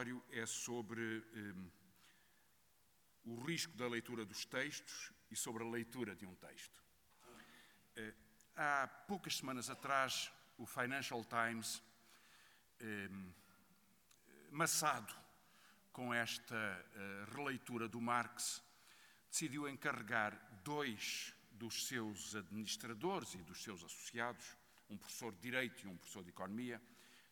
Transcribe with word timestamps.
introdutório 0.00 0.22
é 0.30 0.46
sobre 0.46 1.22
um, 1.34 1.70
o 3.24 3.44
risco 3.44 3.76
da 3.76 3.86
leitura 3.86 4.24
dos 4.24 4.44
textos 4.46 5.12
e 5.30 5.36
sobre 5.36 5.62
a 5.62 5.68
leitura 5.68 6.16
de 6.16 6.24
um 6.24 6.34
texto. 6.36 6.82
Uh, 7.96 8.14
há 8.56 8.88
poucas 9.06 9.36
semanas 9.36 9.68
atrás, 9.68 10.32
o 10.56 10.64
Financial 10.64 11.22
Times, 11.24 11.82
um, 12.80 13.32
maçado 14.50 15.14
com 15.92 16.14
esta 16.14 16.54
uh, 16.54 17.34
releitura 17.36 17.86
do 17.86 18.00
Marx, 18.00 18.62
decidiu 19.30 19.68
encarregar 19.68 20.34
dois 20.64 21.34
dos 21.52 21.86
seus 21.86 22.34
administradores 22.34 23.34
e 23.34 23.38
dos 23.38 23.62
seus 23.62 23.84
associados, 23.84 24.56
um 24.88 24.96
professor 24.96 25.30
de 25.32 25.40
Direito 25.40 25.84
e 25.84 25.88
um 25.88 25.96
professor 25.96 26.24
de 26.24 26.30
Economia, 26.30 26.80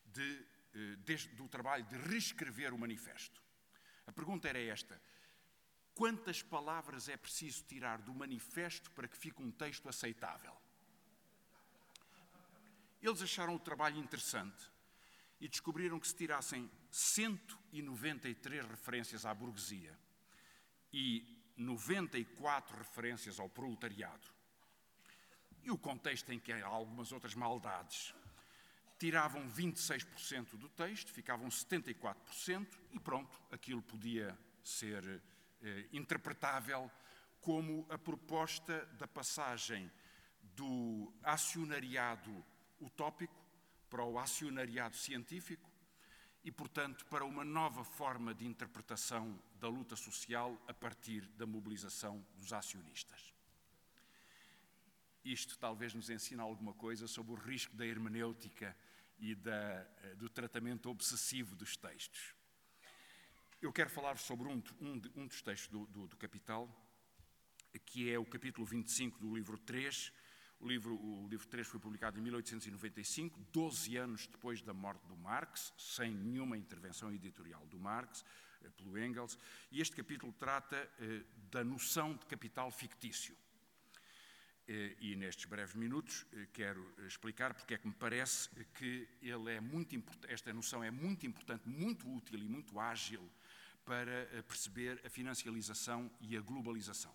de, 0.05 0.47
uh, 0.79 0.97
de, 0.97 1.29
do 1.31 1.49
trabalho 1.49 1.85
de 1.85 1.97
reescrever 1.97 2.73
o 2.73 2.79
manifesto. 2.79 3.43
A 4.07 4.13
pergunta 4.13 4.49
era 4.49 4.61
esta: 4.61 5.01
quantas 5.95 6.43
palavras 6.43 7.09
é 7.09 7.17
preciso 7.17 7.65
tirar 7.65 8.01
do 8.01 8.15
manifesto 8.15 8.91
para 8.93 9.09
que 9.09 9.17
fique 9.17 9.43
um 9.43 9.51
texto 9.51 9.89
aceitável? 9.89 10.57
Eles 13.03 13.23
acharam 13.23 13.55
o 13.55 13.61
trabalho 13.61 13.99
interessante 13.99 14.71
e 15.41 15.49
descobriram 15.49 16.01
que 16.01 16.09
se 16.09 16.17
tirassem 16.17 16.69
193 16.91 18.67
referências 18.67 19.25
à 19.25 19.33
burguesia 19.33 19.97
e 20.93 21.39
94 21.57 22.77
referências 22.77 23.39
ao 23.39 23.49
proletariado, 23.49 24.29
e 25.63 25.71
o 25.71 25.79
contexto 25.79 26.31
em 26.33 26.39
que 26.39 26.53
há 26.53 26.67
algumas 26.67 27.13
outras 27.13 27.35
maldades, 27.35 28.15
tiravam 28.99 29.49
26% 29.49 30.57
do 30.57 30.69
texto, 30.69 31.13
ficavam 31.13 31.49
74%, 31.49 32.67
e 32.93 32.99
pronto, 32.99 33.41
aquilo 33.51 33.81
podia 33.81 34.37
ser 34.63 35.23
eh, 35.63 35.89
interpretável 35.93 36.91
como 37.41 37.87
a 37.89 37.97
proposta 37.97 38.85
da 38.99 39.07
passagem 39.07 39.91
do 40.43 41.13
acionariado 41.23 42.45
utópico 42.81 43.35
para 43.89 44.05
o 44.05 44.19
acionariado 44.19 44.97
científico 44.97 45.71
e, 46.45 46.51
portanto, 46.51 47.07
para 47.07 47.25
uma 47.25 47.45
nova 47.45 47.85
forma 47.85 48.35
de 48.35 48.47
interpretação 48.47 49.41
da 49.61 49.69
luta 49.69 49.97
social 49.97 50.61
a 50.67 50.75
partir 50.75 51.23
da 51.37 51.47
mobilização 51.47 52.25
dos 52.37 52.53
acionistas. 52.53 53.33
Isto 55.25 55.59
talvez 55.59 55.95
nos 55.95 56.11
ensine 56.11 56.41
alguma 56.41 56.73
coisa 56.73 57.07
sobre 57.07 57.33
o 57.33 57.37
risco 57.37 57.77
da 57.77 57.87
hermenêutica 57.87 58.77
e 59.19 59.35
da, 59.35 59.87
eh, 60.03 60.15
do 60.17 60.29
tratamento 60.29 60.89
obsessivo 60.89 61.57
dos 61.57 61.77
textos. 61.77 62.35
Eu 63.61 63.73
quero 63.73 63.91
falar 63.91 64.19
sobre 64.19 64.49
um, 64.49 64.63
um, 64.81 65.03
um 65.17 65.27
dos 65.27 65.43
textos 65.43 65.69
do, 65.69 65.87
do, 65.87 66.07
do 66.07 66.17
Capital, 66.17 66.69
que 67.85 68.11
é 68.11 68.19
o 68.19 68.25
capítulo 68.25 68.67
25 68.67 69.19
do 69.19 69.35
livro 69.35 69.59
3, 69.59 70.13
o 70.61 70.67
livro, 70.67 70.95
o 70.95 71.29
livro 71.29 71.47
3 71.47 71.67
foi 71.67 71.79
publicado 71.79 72.19
em 72.19 72.23
1895, 72.23 73.41
12 73.53 73.97
anos 73.97 74.27
depois 74.27 74.61
da 74.61 74.75
morte 74.75 75.07
do 75.07 75.17
Marx, 75.17 75.73
sem 75.79 76.13
nenhuma 76.13 76.59
intervenção 76.59 77.13
editorial 77.13 77.65
do 77.67 77.79
Marx, 77.79 78.25
eh, 78.63 78.71
pelo 78.71 78.99
Engels, 78.99 79.39
e 79.71 79.81
este 79.81 79.95
capítulo 79.95 80.33
trata 80.33 80.77
eh, 81.01 81.25
da 81.51 81.63
noção 81.63 82.15
de 82.15 82.27
capital 82.27 82.71
fictício. 82.73 83.37
Eh, 84.71 84.97
e 85.01 85.17
nestes 85.17 85.47
breves 85.47 85.75
minutos 85.75 86.27
eh, 86.31 86.47
quero 86.53 86.95
explicar 87.07 87.55
porque 87.55 87.73
é 87.73 87.79
que 87.79 87.89
me 87.89 87.95
parece 87.95 88.51
que 88.75 89.09
ele 89.23 89.55
é 89.55 89.61
muito 89.61 89.97
esta 90.29 90.53
noção 90.53 90.85
é 90.85 90.91
muito 90.91 91.27
importante, 91.27 91.67
muito 91.67 92.07
útil 92.15 92.39
e 92.39 92.47
muito 92.47 92.79
ágil 92.79 93.27
para 93.83 94.29
eh, 94.31 94.43
perceber 94.43 95.01
a 95.07 95.09
financialização 95.09 96.11
e 96.21 96.37
a 96.37 96.41
globalização. 96.43 97.15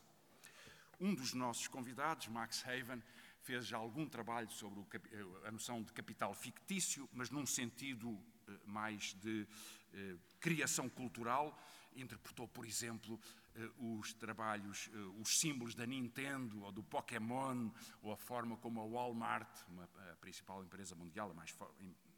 Um 0.99 1.13
dos 1.13 1.33
nossos 1.33 1.67
convidados, 1.67 2.27
Max 2.27 2.65
Haven, 2.65 3.03
fez 3.43 3.67
já 3.67 3.77
algum 3.77 4.07
trabalho 4.07 4.49
sobre 4.49 4.79
eh, 4.81 5.47
a 5.47 5.51
noção 5.51 5.83
de 5.83 5.91
capital 5.91 6.33
fictício, 6.33 7.07
mas 7.13 7.29
num 7.29 7.45
sentido 7.45 8.17
eh, 8.47 8.51
mais 8.65 9.13
de 9.15 9.45
eh, 9.93 10.15
criação 10.39 10.89
cultural. 10.89 11.55
Interpretou, 11.95 12.47
por 12.47 12.65
exemplo, 12.65 13.19
os 13.77 14.13
trabalhos, 14.13 14.89
os 15.19 15.39
símbolos 15.39 15.75
da 15.75 15.85
Nintendo 15.85 16.63
ou 16.63 16.71
do 16.71 16.83
Pokémon, 16.83 17.69
ou 18.01 18.11
a 18.11 18.17
forma 18.17 18.57
como 18.57 18.81
a 18.81 18.85
Walmart, 18.85 19.61
uma, 19.67 19.83
a 20.11 20.15
principal 20.15 20.63
empresa 20.63 20.95
mundial, 20.95 21.31
a 21.31 21.33
mais 21.33 21.55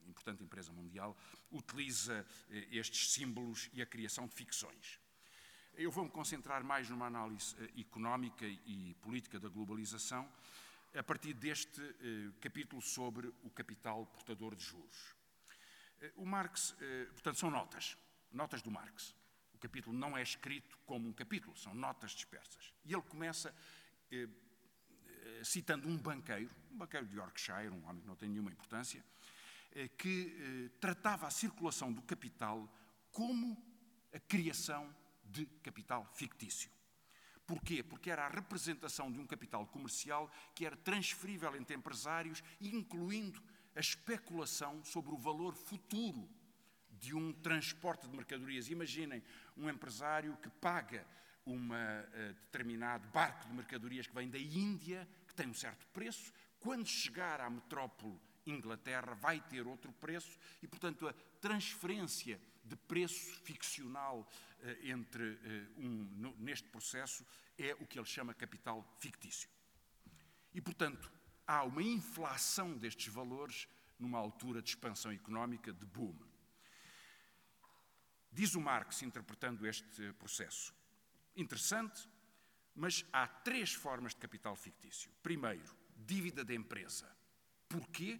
importante 0.07 0.43
empresa 0.43 0.71
mundial, 0.71 1.17
utiliza 1.51 2.25
estes 2.71 3.11
símbolos 3.11 3.69
e 3.73 3.81
a 3.81 3.85
criação 3.85 4.27
de 4.27 4.33
ficções. 4.33 4.99
Eu 5.73 5.91
vou-me 5.91 6.09
concentrar 6.09 6.63
mais 6.63 6.89
numa 6.89 7.07
análise 7.07 7.53
económica 7.77 8.45
e 8.45 8.95
política 9.01 9.37
da 9.39 9.49
globalização, 9.49 10.29
a 10.97 11.03
partir 11.03 11.33
deste 11.33 11.81
eh, 11.81 12.31
capítulo 12.39 12.81
sobre 12.81 13.27
o 13.43 13.49
capital 13.49 14.05
portador 14.05 14.55
de 14.55 14.63
juros. 14.63 15.15
Eh, 15.99 16.13
o 16.15 16.25
Marx, 16.25 16.73
eh, 16.79 17.07
portanto, 17.11 17.37
são 17.37 17.51
notas, 17.51 17.97
notas 18.31 18.61
do 18.61 18.71
Marx. 18.71 19.13
Capítulo 19.65 19.97
não 19.97 20.15
é 20.15 20.21
escrito 20.21 20.77
como 20.85 21.09
um 21.09 21.11
capítulo, 21.11 21.57
são 21.57 21.73
notas 21.73 22.11
dispersas. 22.11 22.71
E 22.85 22.93
ele 22.93 23.01
começa 23.01 23.51
eh, 24.11 24.29
eh, 25.07 25.41
citando 25.43 25.87
um 25.87 25.97
banqueiro, 25.97 26.51
um 26.71 26.77
banqueiro 26.77 27.07
de 27.07 27.15
Yorkshire, 27.15 27.69
um 27.69 27.83
homem 27.87 27.99
que 27.99 28.07
não 28.07 28.15
tem 28.15 28.29
nenhuma 28.29 28.51
importância, 28.51 29.03
eh, 29.71 29.87
que 29.87 30.69
tratava 30.79 31.25
a 31.25 31.31
circulação 31.31 31.91
do 31.91 32.03
capital 32.03 32.71
como 33.11 33.57
a 34.13 34.19
criação 34.19 34.95
de 35.25 35.47
capital 35.63 36.05
fictício. 36.13 36.69
Porquê? 37.47 37.81
Porque 37.81 38.11
era 38.11 38.23
a 38.23 38.29
representação 38.29 39.11
de 39.11 39.19
um 39.19 39.25
capital 39.25 39.65
comercial 39.65 40.31
que 40.53 40.63
era 40.63 40.77
transferível 40.77 41.55
entre 41.55 41.75
empresários, 41.75 42.43
incluindo 42.61 43.41
a 43.75 43.79
especulação 43.79 44.83
sobre 44.83 45.11
o 45.11 45.17
valor 45.17 45.55
futuro 45.55 46.29
de 47.05 47.15
um 47.15 47.31
transporte 47.31 48.07
de 48.07 48.15
mercadorias. 48.15 48.69
Imaginem 48.69 49.23
um 49.55 49.69
empresário 49.69 50.35
que 50.37 50.49
paga 50.49 51.05
um 51.45 51.73
eh, 51.73 52.33
determinado 52.45 53.07
barco 53.09 53.47
de 53.47 53.53
mercadorias 53.53 54.07
que 54.07 54.15
vem 54.15 54.29
da 54.29 54.39
Índia, 54.39 55.07
que 55.27 55.35
tem 55.35 55.47
um 55.47 55.53
certo 55.53 55.85
preço, 55.87 56.33
quando 56.59 56.87
chegar 56.87 57.39
à 57.39 57.49
metrópole 57.49 58.19
Inglaterra 58.45 59.13
vai 59.13 59.39
ter 59.39 59.65
outro 59.67 59.91
preço 59.93 60.37
e, 60.61 60.67
portanto, 60.67 61.07
a 61.07 61.13
transferência 61.39 62.39
de 62.63 62.75
preço 62.75 63.35
ficcional 63.43 64.27
eh, 64.61 64.89
entre 64.89 65.37
eh, 65.43 65.67
um, 65.77 66.33
neste 66.39 66.67
processo 66.69 67.25
é 67.57 67.73
o 67.75 67.85
que 67.85 67.99
ele 67.99 68.07
chama 68.07 68.33
capital 68.33 68.83
fictício. 68.99 69.49
E, 70.53 70.61
portanto, 70.61 71.11
há 71.45 71.63
uma 71.63 71.83
inflação 71.83 72.77
destes 72.77 73.13
valores 73.13 73.67
numa 73.99 74.17
altura 74.17 74.61
de 74.61 74.69
expansão 74.69 75.11
económica, 75.11 75.71
de 75.71 75.85
boom. 75.85 76.15
Diz 78.35 78.53
o 78.53 78.61
Marx, 78.61 79.01
interpretando 79.01 79.65
este 79.65 80.11
processo, 80.13 80.73
interessante, 81.35 82.07
mas 82.75 83.05
há 83.11 83.25
três 83.25 83.73
formas 83.73 84.11
de 84.13 84.19
capital 84.19 84.55
fictício. 84.55 85.09
Primeiro, 85.23 85.75
dívida 85.95 86.43
da 86.43 86.53
empresa. 86.53 87.09
Porquê? 87.69 88.19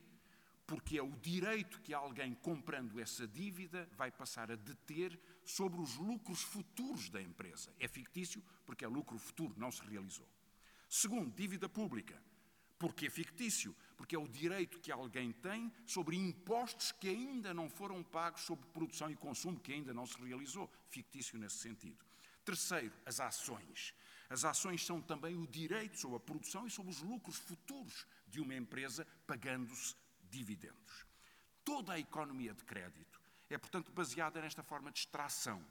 porque 0.67 0.97
é 0.97 1.03
o 1.03 1.15
direito 1.17 1.79
que 1.81 1.93
alguém 1.93 2.33
comprando 2.33 2.99
essa 2.99 3.27
dívida 3.27 3.87
vai 3.95 4.11
passar 4.11 4.51
a 4.51 4.55
deter 4.55 5.19
sobre 5.43 5.79
os 5.79 5.95
lucros 5.95 6.41
futuros 6.41 7.09
da 7.09 7.21
empresa. 7.21 7.71
É 7.79 7.87
fictício 7.87 8.41
porque 8.65 8.83
é 8.83 8.87
lucro 8.87 9.17
futuro, 9.19 9.53
não 9.57 9.71
se 9.71 9.83
realizou. 9.83 10.27
Segundo, 10.89 11.31
dívida 11.35 11.69
pública. 11.69 12.19
Porque 12.77 13.07
é 13.07 13.09
fictício? 13.09 13.75
Porque 13.95 14.15
é 14.15 14.19
o 14.19 14.27
direito 14.27 14.79
que 14.79 14.91
alguém 14.91 15.31
tem 15.31 15.71
sobre 15.85 16.17
impostos 16.17 16.91
que 16.91 17.07
ainda 17.07 17.53
não 17.53 17.69
foram 17.69 18.03
pagos 18.03 18.41
sobre 18.41 18.67
produção 18.67 19.09
e 19.09 19.15
consumo 19.15 19.59
que 19.59 19.73
ainda 19.73 19.93
não 19.93 20.05
se 20.05 20.17
realizou. 20.21 20.69
Fictício 20.89 21.39
nesse 21.39 21.57
sentido. 21.57 22.03
Terceiro, 22.43 22.93
as 23.05 23.19
ações. 23.19 23.93
As 24.29 24.43
ações 24.43 24.85
são 24.85 25.01
também 25.01 25.35
o 25.37 25.47
direito 25.47 25.97
sobre 25.97 26.17
a 26.17 26.19
produção 26.19 26.67
e 26.67 26.71
sobre 26.71 26.91
os 26.91 27.01
lucros 27.01 27.37
futuros 27.37 28.05
de 28.27 28.41
uma 28.41 28.55
empresa, 28.55 29.05
pagando-se 29.25 29.95
dividendos. 30.29 31.05
Toda 31.63 31.93
a 31.93 31.99
economia 31.99 32.53
de 32.53 32.63
crédito 32.63 33.21
é, 33.49 33.57
portanto, 33.57 33.91
baseada 33.91 34.41
nesta 34.41 34.63
forma 34.63 34.91
de 34.91 34.99
extração. 34.99 35.65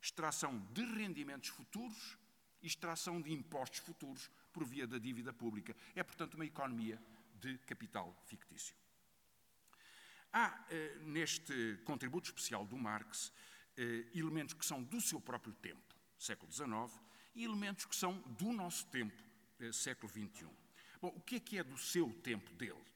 Extração 0.00 0.58
de 0.72 0.84
rendimentos 0.84 1.48
futuros 1.48 2.18
extração 2.66 3.20
de 3.20 3.32
impostos 3.32 3.80
futuros 3.80 4.30
por 4.54 4.64
via 4.64 4.86
da 4.86 4.98
dívida 4.98 5.32
pública. 5.32 5.76
É, 5.94 6.02
portanto, 6.02 6.34
uma 6.34 6.46
economia 6.46 6.98
de 7.34 7.58
capital 7.58 8.16
fictício. 8.24 8.74
Há, 10.32 10.64
eh, 10.70 10.98
neste 11.02 11.78
contributo 11.84 12.28
especial 12.28 12.64
do 12.64 12.78
Marx, 12.78 13.32
eh, 13.76 14.06
elementos 14.14 14.54
que 14.54 14.64
são 14.64 14.82
do 14.82 15.00
seu 15.00 15.20
próprio 15.20 15.52
tempo, 15.54 15.94
século 16.18 16.50
XIX, 16.50 16.98
e 17.34 17.44
elementos 17.44 17.84
que 17.84 17.94
são 17.94 18.18
do 18.38 18.52
nosso 18.52 18.86
tempo, 18.86 19.22
eh, 19.60 19.70
século 19.72 20.10
XXI. 20.10 20.48
Bom, 21.00 21.12
o 21.14 21.20
que 21.20 21.36
é 21.36 21.40
que 21.40 21.58
é 21.58 21.62
do 21.62 21.76
seu 21.76 22.12
tempo 22.22 22.52
dele? 22.54 22.94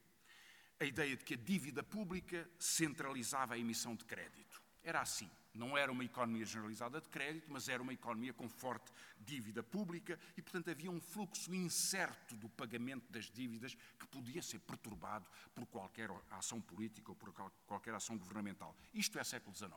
a 0.79 0.85
ideia 0.85 1.15
de 1.15 1.23
que 1.23 1.33
a 1.33 1.37
dívida 1.37 1.83
pública 1.83 2.49
centralizava 2.57 3.55
a 3.55 3.59
emissão 3.59 3.95
de 3.95 4.05
crédito. 4.05 4.61
Era 4.81 5.01
assim. 5.01 5.29
Não 5.53 5.77
era 5.77 5.91
uma 5.91 6.03
economia 6.03 6.45
generalizada 6.45 7.01
de 7.01 7.09
crédito, 7.09 7.47
mas 7.49 7.67
era 7.67 7.81
uma 7.81 7.93
economia 7.93 8.33
com 8.33 8.47
forte 8.47 8.91
dívida 9.19 9.63
pública 9.63 10.19
e, 10.37 10.41
portanto, 10.41 10.69
havia 10.69 10.91
um 10.91 11.01
fluxo 11.01 11.53
incerto 11.53 12.35
do 12.35 12.47
pagamento 12.49 13.11
das 13.11 13.25
dívidas 13.25 13.75
que 13.97 14.07
podia 14.07 14.41
ser 14.41 14.59
perturbado 14.59 15.27
por 15.55 15.65
qualquer 15.65 16.09
ação 16.31 16.61
política 16.61 17.11
ou 17.11 17.15
por 17.15 17.33
qualquer 17.65 17.93
ação 17.95 18.17
governamental. 18.17 18.75
Isto 18.93 19.17
é 19.17 19.23
século 19.23 19.55
XIX. 19.55 19.73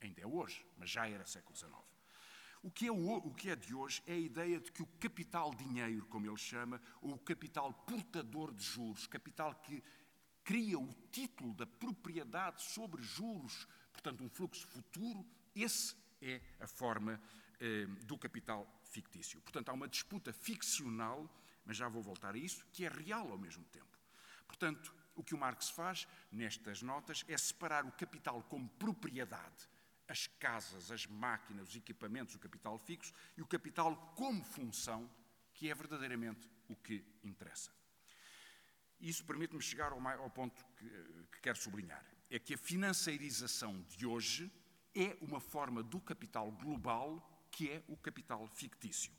Ainda 0.00 0.20
é 0.20 0.26
hoje, 0.26 0.64
mas 0.76 0.90
já 0.90 1.08
era 1.08 1.24
século 1.26 1.56
XIX. 1.56 1.72
O 2.62 2.70
que, 2.70 2.86
é 2.86 2.92
o, 2.92 3.16
o 3.16 3.34
que 3.34 3.50
é 3.50 3.56
de 3.56 3.74
hoje 3.74 4.00
é 4.06 4.12
a 4.12 4.18
ideia 4.18 4.60
de 4.60 4.70
que 4.70 4.82
o 4.82 4.86
capital 5.00 5.52
dinheiro, 5.52 6.06
como 6.06 6.26
ele 6.26 6.36
chama, 6.36 6.80
ou 7.00 7.14
o 7.14 7.18
capital 7.18 7.72
portador 7.72 8.52
de 8.54 8.62
juros, 8.62 9.06
capital 9.08 9.54
que 9.54 9.82
cria 10.44 10.78
o 10.78 10.92
título 11.10 11.54
da 11.54 11.66
propriedade 11.66 12.62
sobre 12.62 13.02
juros 13.02 13.66
portanto, 13.92 14.24
um 14.24 14.28
fluxo 14.28 14.66
futuro, 14.68 15.24
esse 15.54 15.94
é 16.20 16.40
a 16.60 16.66
forma 16.66 17.20
eh, 17.60 17.86
do 18.04 18.18
capital 18.18 18.66
fictício. 18.84 19.40
Portanto, 19.40 19.68
há 19.68 19.72
uma 19.72 19.88
disputa 19.88 20.32
ficcional, 20.32 21.28
mas 21.64 21.76
já 21.76 21.88
vou 21.88 22.02
voltar 22.02 22.34
a 22.34 22.38
isso, 22.38 22.64
que 22.72 22.84
é 22.84 22.88
real 22.88 23.30
ao 23.30 23.38
mesmo 23.38 23.64
tempo. 23.66 23.98
Portanto, 24.46 24.94
o 25.14 25.22
que 25.22 25.34
o 25.34 25.38
Marx 25.38 25.70
faz 25.70 26.08
nestas 26.30 26.82
notas 26.82 27.24
é 27.28 27.36
separar 27.36 27.84
o 27.84 27.92
capital 27.92 28.42
como 28.44 28.68
propriedade, 28.68 29.68
as 30.08 30.26
casas, 30.26 30.90
as 30.90 31.06
máquinas, 31.06 31.68
os 31.68 31.76
equipamentos, 31.76 32.34
o 32.34 32.38
capital 32.38 32.78
fixo, 32.78 33.12
e 33.36 33.42
o 33.42 33.46
capital 33.46 33.96
como 34.16 34.42
função, 34.44 35.10
que 35.54 35.70
é 35.70 35.74
verdadeiramente 35.74 36.50
o 36.68 36.76
que 36.76 37.04
interessa. 37.22 37.70
Isso 39.00 39.24
permite-me 39.24 39.62
chegar 39.62 39.92
ao, 39.92 40.30
ponto 40.30 40.64
que, 40.76 40.88
que 41.32 41.40
quero 41.40 41.58
sublinhar 41.58 42.04
é 42.32 42.38
que 42.38 42.54
a 42.54 42.58
financeirização 42.58 43.84
de 43.94 44.06
hoje 44.06 44.50
é 44.94 45.18
uma 45.20 45.38
forma 45.38 45.82
do 45.82 46.00
capital 46.00 46.50
global 46.50 47.28
que 47.50 47.70
é 47.70 47.82
o 47.86 47.94
capital 47.94 48.46
fictício. 48.46 49.12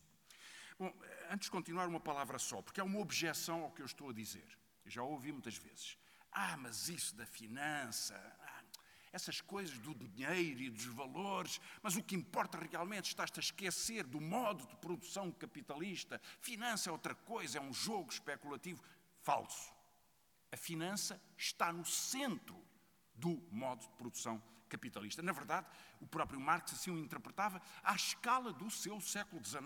Bom, 0.79 0.91
antes 1.29 1.45
de 1.45 1.51
continuar, 1.51 1.87
uma 1.87 1.99
palavra 1.99 2.39
só, 2.39 2.59
porque 2.59 2.81
há 2.81 2.83
uma 2.83 2.99
objeção 2.99 3.61
ao 3.61 3.71
que 3.71 3.83
eu 3.83 3.85
estou 3.85 4.09
a 4.09 4.13
dizer. 4.13 4.57
Já 4.87 5.03
ouvi 5.03 5.31
muitas 5.31 5.55
vezes. 5.55 5.95
Ah, 6.31 6.57
mas 6.57 6.89
isso 6.89 7.15
da 7.15 7.27
finança, 7.27 8.15
ah, 8.41 8.63
essas 9.11 9.39
coisas 9.39 9.77
do 9.77 9.93
dinheiro 9.93 10.61
e 10.61 10.69
dos 10.71 10.85
valores, 10.85 11.61
mas 11.83 11.95
o 11.95 12.01
que 12.01 12.15
importa 12.15 12.57
realmente 12.57 13.05
está-te 13.05 13.39
a 13.39 13.43
esquecer 13.43 14.07
do 14.07 14.19
modo 14.19 14.65
de 14.65 14.75
produção 14.77 15.31
capitalista. 15.31 16.19
Finança 16.41 16.89
é 16.89 16.91
outra 16.91 17.13
coisa, 17.13 17.59
é 17.59 17.61
um 17.61 17.71
jogo 17.71 18.11
especulativo. 18.11 18.81
Falso. 19.21 19.71
A 20.51 20.57
finança 20.57 21.21
está 21.37 21.71
no 21.71 21.85
centro 21.85 22.72
do 23.15 23.41
modo 23.51 23.81
de 23.81 23.89
produção 23.91 24.41
capitalista. 24.73 25.21
Na 25.21 25.31
verdade, 25.31 25.67
o 26.01 26.07
próprio 26.07 26.39
Marx 26.39 26.73
assim 26.73 26.89
o 26.89 26.97
interpretava 26.97 27.61
à 27.83 27.95
escala 27.95 28.51
do 28.51 28.69
seu 28.71 28.99
século 28.99 29.43
XIX, 29.43 29.63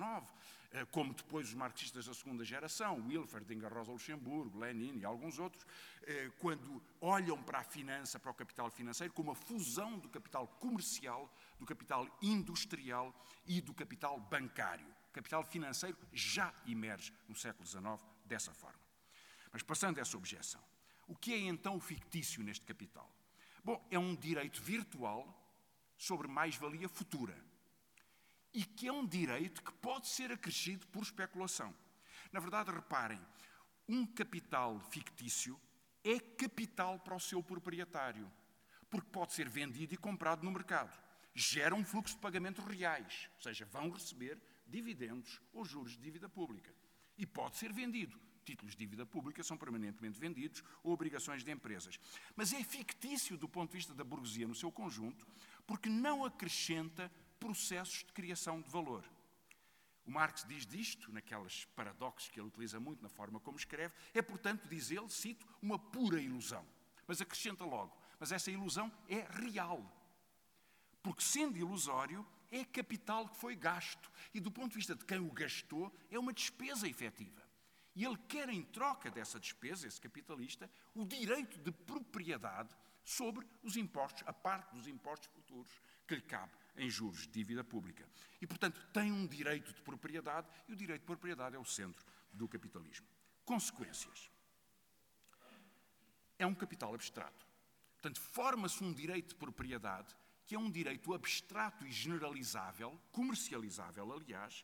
eh, 0.71 0.85
como 0.91 1.13
depois 1.13 1.47
os 1.47 1.53
marxistas 1.53 2.05
da 2.05 2.13
segunda 2.13 2.43
geração, 2.43 3.05
Wilferding, 3.07 3.61
Rosa 3.61 3.91
Luxemburgo, 3.91 4.59
Lenin 4.59 4.99
e 4.99 5.05
alguns 5.05 5.39
outros, 5.39 5.65
eh, 6.03 6.29
quando 6.39 6.83
olham 6.99 7.41
para 7.41 7.59
a 7.59 7.63
finança, 7.63 8.19
para 8.19 8.31
o 8.31 8.33
capital 8.33 8.69
financeiro, 8.69 9.13
como 9.13 9.31
a 9.31 9.35
fusão 9.35 9.97
do 9.97 10.09
capital 10.09 10.45
comercial, 10.59 11.33
do 11.57 11.65
capital 11.65 12.05
industrial 12.21 13.15
e 13.45 13.61
do 13.61 13.73
capital 13.73 14.19
bancário. 14.19 14.87
O 15.09 15.13
capital 15.13 15.43
financeiro 15.43 15.97
já 16.11 16.53
emerge 16.67 17.13
no 17.29 17.35
século 17.35 17.65
XIX 17.65 18.05
dessa 18.25 18.53
forma. 18.53 18.79
Mas 19.53 19.63
passando 19.63 19.99
essa 19.99 20.17
objeção, 20.17 20.61
o 21.07 21.15
que 21.15 21.33
é 21.33 21.39
então 21.39 21.77
o 21.77 21.79
fictício 21.79 22.43
neste 22.43 22.65
capital? 22.65 23.09
Bom, 23.67 23.85
é 23.91 23.99
um 23.99 24.15
direito 24.15 24.61
virtual 24.61 25.27
sobre 25.97 26.25
mais-valia 26.25 26.87
futura. 26.87 27.37
E 28.53 28.63
que 28.63 28.87
é 28.87 28.93
um 28.93 29.05
direito 29.05 29.61
que 29.61 29.73
pode 29.73 30.07
ser 30.07 30.31
acrescido 30.31 30.87
por 30.87 31.03
especulação. 31.03 31.75
Na 32.31 32.39
verdade, 32.39 32.71
reparem, 32.71 33.19
um 33.85 34.05
capital 34.05 34.79
fictício 34.89 35.59
é 36.01 36.17
capital 36.17 36.97
para 36.97 37.17
o 37.17 37.19
seu 37.19 37.43
proprietário, 37.43 38.31
porque 38.89 39.09
pode 39.11 39.33
ser 39.33 39.49
vendido 39.49 39.93
e 39.93 39.97
comprado 39.97 40.45
no 40.45 40.51
mercado. 40.51 40.97
Gera 41.35 41.75
um 41.75 41.83
fluxo 41.83 42.15
de 42.15 42.21
pagamentos 42.21 42.63
reais, 42.63 43.29
ou 43.35 43.41
seja, 43.41 43.65
vão 43.65 43.89
receber 43.89 44.41
dividendos 44.65 45.41
ou 45.51 45.65
juros 45.65 45.91
de 45.91 45.99
dívida 45.99 46.29
pública. 46.29 46.73
E 47.17 47.25
pode 47.25 47.57
ser 47.57 47.73
vendido 47.73 48.17
títulos 48.47 48.73
de 48.73 48.79
dívida 48.79 49.05
pública 49.05 49.43
são 49.43 49.57
permanentemente 49.57 50.19
vendidos 50.19 50.63
ou 50.81 50.93
obrigações 50.93 51.43
de 51.43 51.51
empresas. 51.51 51.99
Mas 52.35 52.53
é 52.53 52.63
fictício 52.63 53.37
do 53.37 53.47
ponto 53.47 53.71
de 53.71 53.77
vista 53.77 53.93
da 53.93 54.03
burguesia 54.03 54.47
no 54.47 54.55
seu 54.55 54.71
conjunto, 54.71 55.27
porque 55.65 55.89
não 55.89 56.23
acrescenta 56.23 57.11
processos 57.39 58.05
de 58.05 58.13
criação 58.13 58.61
de 58.61 58.69
valor. 58.69 59.03
O 60.05 60.11
Marx 60.11 60.45
diz 60.47 60.65
disto, 60.65 61.11
naquelas 61.11 61.65
paradoxos 61.75 62.29
que 62.29 62.39
ele 62.39 62.47
utiliza 62.47 62.79
muito 62.79 63.03
na 63.03 63.09
forma 63.09 63.41
como 63.41 63.57
escreve, 63.57 63.93
é, 64.13 64.21
portanto, 64.21 64.65
diz 64.69 64.89
ele, 64.89 65.09
cito, 65.09 65.45
uma 65.61 65.77
pura 65.77 66.21
ilusão. 66.21 66.65
Mas 67.05 67.19
acrescenta 67.19 67.65
logo, 67.65 67.95
mas 68.17 68.31
essa 68.31 68.49
ilusão 68.49 68.89
é 69.09 69.27
real. 69.29 69.83
Porque, 71.03 71.21
sendo 71.21 71.57
ilusório, 71.57 72.25
é 72.49 72.63
capital 72.63 73.27
que 73.27 73.37
foi 73.37 73.55
gasto. 73.55 74.09
E, 74.33 74.39
do 74.39 74.49
ponto 74.49 74.69
de 74.69 74.77
vista 74.77 74.95
de 74.95 75.03
quem 75.03 75.19
o 75.19 75.31
gastou, 75.31 75.93
é 76.09 76.17
uma 76.17 76.33
despesa 76.33 76.87
efetiva. 76.87 77.46
E 77.97 78.05
ele 78.05 78.17
quer, 78.27 78.47
em 78.47 78.61
troca 78.61 79.09
dessa 79.09 79.39
despesa, 79.39 79.87
esse 79.87 79.99
capitalista, 79.99 80.69
o 80.93 81.03
direito 81.03 81.57
de 81.57 81.71
propriedade 81.71 82.69
sobre 83.03 83.43
os 83.63 83.75
impostos, 83.75 84.21
a 84.27 84.31
parte 84.31 84.71
dos 84.75 84.87
impostos 84.87 85.27
futuros 85.33 85.81
que 86.07 86.13
lhe 86.13 86.21
cabe 86.21 86.53
em 86.75 86.87
juros 86.91 87.21
de 87.21 87.29
dívida 87.29 87.63
pública. 87.63 88.07
E, 88.39 88.45
portanto, 88.45 88.79
tem 88.93 89.11
um 89.11 89.25
direito 89.25 89.73
de 89.73 89.81
propriedade 89.81 90.47
e 90.67 90.73
o 90.73 90.75
direito 90.75 91.01
de 91.01 91.07
propriedade 91.07 91.55
é 91.55 91.59
o 91.59 91.65
centro 91.65 92.05
do 92.31 92.47
capitalismo. 92.47 93.07
Consequências. 93.43 94.29
É 96.37 96.45
um 96.45 96.53
capital 96.53 96.93
abstrato. 96.93 97.47
Portanto, 97.93 98.21
forma-se 98.21 98.83
um 98.83 98.93
direito 98.93 99.29
de 99.29 99.35
propriedade 99.35 100.15
que 100.45 100.53
é 100.53 100.59
um 100.59 100.69
direito 100.69 101.15
abstrato 101.15 101.83
e 101.83 101.91
generalizável, 101.91 102.97
comercializável, 103.11 104.13
aliás, 104.13 104.63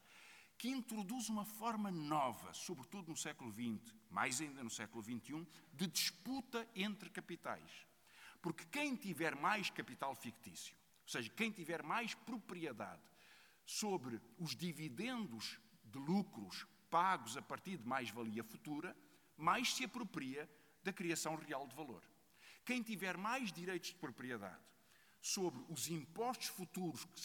que 0.57 0.69
introduz 0.69 1.29
uma 1.29 1.45
forma 1.45 1.91
nova, 1.91 2.53
sobretudo 2.53 3.11
no 3.11 3.17
século 3.17 3.51
XX, 3.51 3.93
mais 4.09 4.39
ainda 4.39 4.63
no 4.63 4.69
século 4.69 5.03
XXI, 5.03 5.45
de 5.73 5.87
disputa 5.87 6.67
entre 6.75 7.09
capitais. 7.09 7.85
Porque 8.41 8.65
quem 8.65 8.95
tiver 8.95 9.35
mais 9.35 9.69
capital 9.69 10.15
fictício, 10.15 10.75
ou 11.03 11.09
seja, 11.09 11.29
quem 11.29 11.51
tiver 11.51 11.83
mais 11.83 12.13
propriedade 12.13 13.01
sobre 13.65 14.21
os 14.37 14.55
dividendos 14.55 15.59
de 15.85 15.97
lucros 15.97 16.67
pagos 16.89 17.37
a 17.37 17.41
partir 17.41 17.77
de 17.77 17.87
mais-valia 17.87 18.43
futura, 18.43 18.95
mais 19.37 19.73
se 19.73 19.83
apropria 19.83 20.49
da 20.83 20.93
criação 20.93 21.35
real 21.35 21.67
de 21.67 21.75
valor. 21.75 22.03
Quem 22.65 22.81
tiver 22.81 23.17
mais 23.17 23.51
direitos 23.51 23.89
de 23.89 23.95
propriedade 23.95 24.61
sobre 25.23 25.63
os 25.69 25.89
impostos 25.89 26.49
futuros 26.49 27.05
que, 27.05 27.21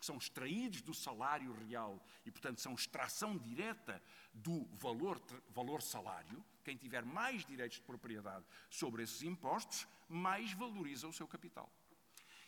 são 0.00 0.16
extraídos 0.16 0.82
do 0.82 0.94
salário 0.94 1.52
real 1.52 2.00
e, 2.24 2.30
portanto, 2.30 2.60
são 2.60 2.74
extração 2.74 3.36
direta 3.36 4.00
do 4.32 4.64
valor, 4.76 5.20
valor 5.52 5.82
salário, 5.82 6.44
quem 6.64 6.76
tiver 6.76 7.04
mais 7.04 7.44
direitos 7.44 7.78
de 7.78 7.82
propriedade 7.82 8.46
sobre 8.70 9.02
esses 9.02 9.22
impostos, 9.22 9.84
mais 10.08 10.52
valoriza 10.52 11.08
o 11.08 11.12
seu 11.12 11.26
capital. 11.26 11.68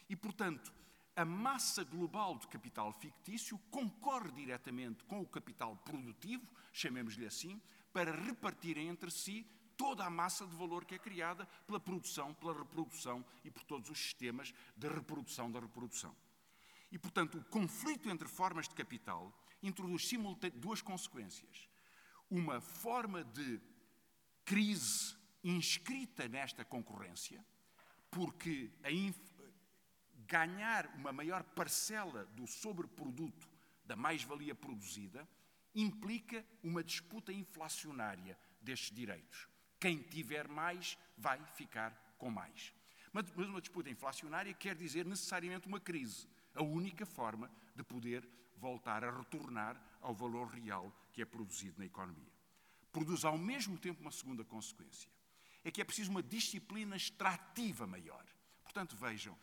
E, 0.09 0.15
portanto, 0.15 0.73
a 1.17 1.25
massa 1.25 1.83
global 1.83 2.39
de 2.39 2.47
capital 2.47 2.93
fictício 2.93 3.59
concorre 3.73 4.31
diretamente 4.31 5.03
com 5.05 5.21
o 5.21 5.27
capital 5.27 5.77
produtivo, 5.79 6.47
chamemos-lhe 6.73 7.27
assim, 7.27 7.61
para 7.93 8.13
repartirem 8.13 8.89
entre 8.89 9.11
si 9.11 9.45
toda 9.83 10.05
a 10.05 10.11
massa 10.11 10.47
de 10.47 10.55
valor 10.55 10.85
que 10.85 10.95
é 10.95 10.99
criada 10.99 11.45
pela 11.67 11.81
produção, 11.81 12.33
pela 12.35 12.57
reprodução 12.57 13.25
e 13.45 13.51
por 13.51 13.65
todos 13.65 13.91
os 13.91 13.99
sistemas 13.99 14.55
de 14.77 14.87
reprodução 14.87 15.51
da 15.51 15.59
reprodução. 15.59 16.15
E, 16.93 16.97
portanto, 16.97 17.39
o 17.39 17.45
conflito 17.47 18.09
entre 18.09 18.29
formas 18.29 18.69
de 18.69 18.77
capital 18.77 19.37
introduz 19.61 20.09
duas 20.55 20.81
consequências. 20.81 21.69
Uma 22.31 22.61
forma 22.61 23.25
de 23.25 23.61
crise 24.45 25.17
inscrita 25.43 26.29
nesta 26.29 26.65
concorrência, 26.65 27.45
porque 28.09 28.71
ganhar 30.29 30.87
uma 30.95 31.13
maior 31.13 31.43
parcela 31.43 32.25
do 32.27 32.47
sobreproduto 32.47 33.49
da 33.85 33.97
mais-valia 33.97 34.55
produzida 34.55 35.29
implica 35.75 36.47
uma 36.63 36.85
disputa 36.85 37.33
inflacionária 37.33 38.39
destes 38.61 38.95
direitos. 38.95 39.51
Quem 39.83 39.99
tiver 39.99 40.47
mais 40.47 40.97
vai 41.19 41.45
ficar 41.45 41.91
com 42.17 42.31
mais. 42.31 42.73
Mas 43.13 43.29
uma 43.33 43.61
disputa 43.61 43.91
inflacionária 43.91 44.55
quer 44.55 44.77
dizer 44.77 45.05
necessariamente 45.05 45.67
uma 45.67 45.81
crise, 45.81 46.29
a 46.55 46.63
única 46.63 47.05
forma 47.05 47.51
de 47.75 47.83
poder 47.83 48.25
voltar 48.59 49.03
a 49.03 49.11
retornar 49.11 49.77
ao 50.01 50.15
valor 50.15 50.47
real 50.47 50.97
que 51.13 51.21
é 51.21 51.25
produzido 51.25 51.81
na 51.81 51.85
economia. 51.85 52.33
Produz 52.93 53.25
ao 53.25 53.37
mesmo 53.37 53.77
tempo 53.77 54.01
uma 54.01 54.13
segunda 54.13 54.45
consequência. 54.45 55.11
É 55.65 55.71
que 55.73 55.81
é 55.81 55.85
preciso 55.85 56.13
uma 56.13 56.23
disciplina 56.23 56.95
extrativa 56.95 57.85
maior. 57.85 58.25
Portanto, 58.63 58.95
vejam, 58.95 59.37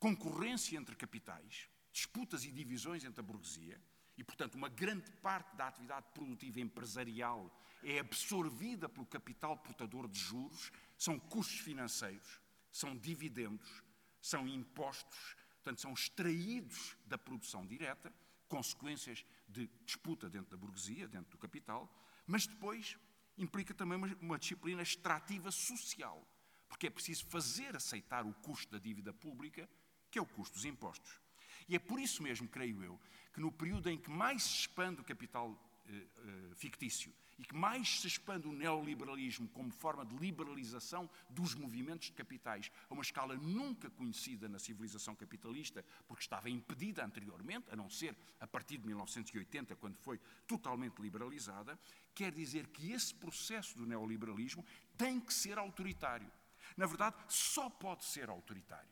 concorrência 0.00 0.76
entre 0.76 0.96
capitais, 0.96 1.68
disputas 1.92 2.44
e 2.44 2.50
divisões 2.50 3.04
entre 3.04 3.20
a 3.20 3.22
burguesia, 3.22 3.80
e, 4.18 4.24
portanto, 4.24 4.56
uma 4.56 4.68
grande 4.68 5.12
parte 5.22 5.54
da 5.54 5.68
atividade 5.68 6.06
produtiva 6.12 6.58
empresarial 6.58 7.56
é 7.82 7.98
absorvida 7.98 8.88
pelo 8.88 9.06
capital 9.06 9.56
portador 9.56 10.08
de 10.08 10.18
juros, 10.18 10.70
são 10.96 11.18
custos 11.18 11.58
financeiros, 11.60 12.40
são 12.72 12.96
dividendos, 12.96 13.82
são 14.20 14.46
impostos, 14.48 15.36
portanto, 15.56 15.80
são 15.80 15.92
extraídos 15.92 16.96
da 17.06 17.18
produção 17.18 17.66
direta, 17.66 18.12
consequências 18.48 19.24
de 19.48 19.68
disputa 19.84 20.28
dentro 20.28 20.50
da 20.50 20.56
burguesia, 20.56 21.08
dentro 21.08 21.30
do 21.30 21.38
capital, 21.38 21.92
mas 22.26 22.46
depois 22.46 22.96
implica 23.36 23.74
também 23.74 23.98
uma, 23.98 24.16
uma 24.20 24.38
disciplina 24.38 24.82
extrativa 24.82 25.50
social, 25.50 26.26
porque 26.68 26.86
é 26.86 26.90
preciso 26.90 27.26
fazer 27.26 27.76
aceitar 27.76 28.24
o 28.26 28.34
custo 28.34 28.72
da 28.72 28.78
dívida 28.78 29.12
pública, 29.12 29.68
que 30.10 30.18
é 30.18 30.22
o 30.22 30.26
custo 30.26 30.54
dos 30.54 30.64
impostos. 30.64 31.20
E 31.68 31.74
é 31.74 31.78
por 31.78 32.00
isso 32.00 32.22
mesmo, 32.22 32.48
creio 32.48 32.82
eu, 32.82 33.00
que 33.32 33.40
no 33.40 33.52
período 33.52 33.90
em 33.90 33.98
que 33.98 34.10
mais 34.10 34.42
se 34.42 34.60
expande 34.60 35.00
o 35.00 35.04
capital 35.04 35.56
eh, 35.86 35.92
eh, 35.92 36.54
fictício 36.54 37.12
e 37.38 37.44
que 37.44 37.54
mais 37.54 38.00
se 38.00 38.06
expande 38.06 38.48
o 38.48 38.52
neoliberalismo 38.52 39.48
como 39.48 39.70
forma 39.70 40.04
de 40.04 40.16
liberalização 40.16 41.08
dos 41.28 41.54
movimentos 41.54 42.06
de 42.06 42.12
capitais 42.12 42.70
a 42.88 42.94
uma 42.94 43.02
escala 43.02 43.36
nunca 43.36 43.90
conhecida 43.90 44.48
na 44.48 44.58
civilização 44.58 45.14
capitalista, 45.14 45.84
porque 46.06 46.22
estava 46.22 46.48
impedida 46.48 47.04
anteriormente, 47.04 47.70
a 47.70 47.76
não 47.76 47.90
ser 47.90 48.16
a 48.40 48.46
partir 48.46 48.78
de 48.78 48.86
1980, 48.86 49.76
quando 49.76 49.96
foi 49.96 50.18
totalmente 50.46 51.00
liberalizada, 51.00 51.78
quer 52.14 52.32
dizer 52.32 52.66
que 52.68 52.92
esse 52.92 53.14
processo 53.14 53.76
do 53.76 53.86
neoliberalismo 53.86 54.64
tem 54.96 55.20
que 55.20 55.32
ser 55.32 55.58
autoritário. 55.58 56.30
Na 56.76 56.86
verdade, 56.86 57.16
só 57.28 57.68
pode 57.68 58.04
ser 58.04 58.28
autoritário, 58.28 58.90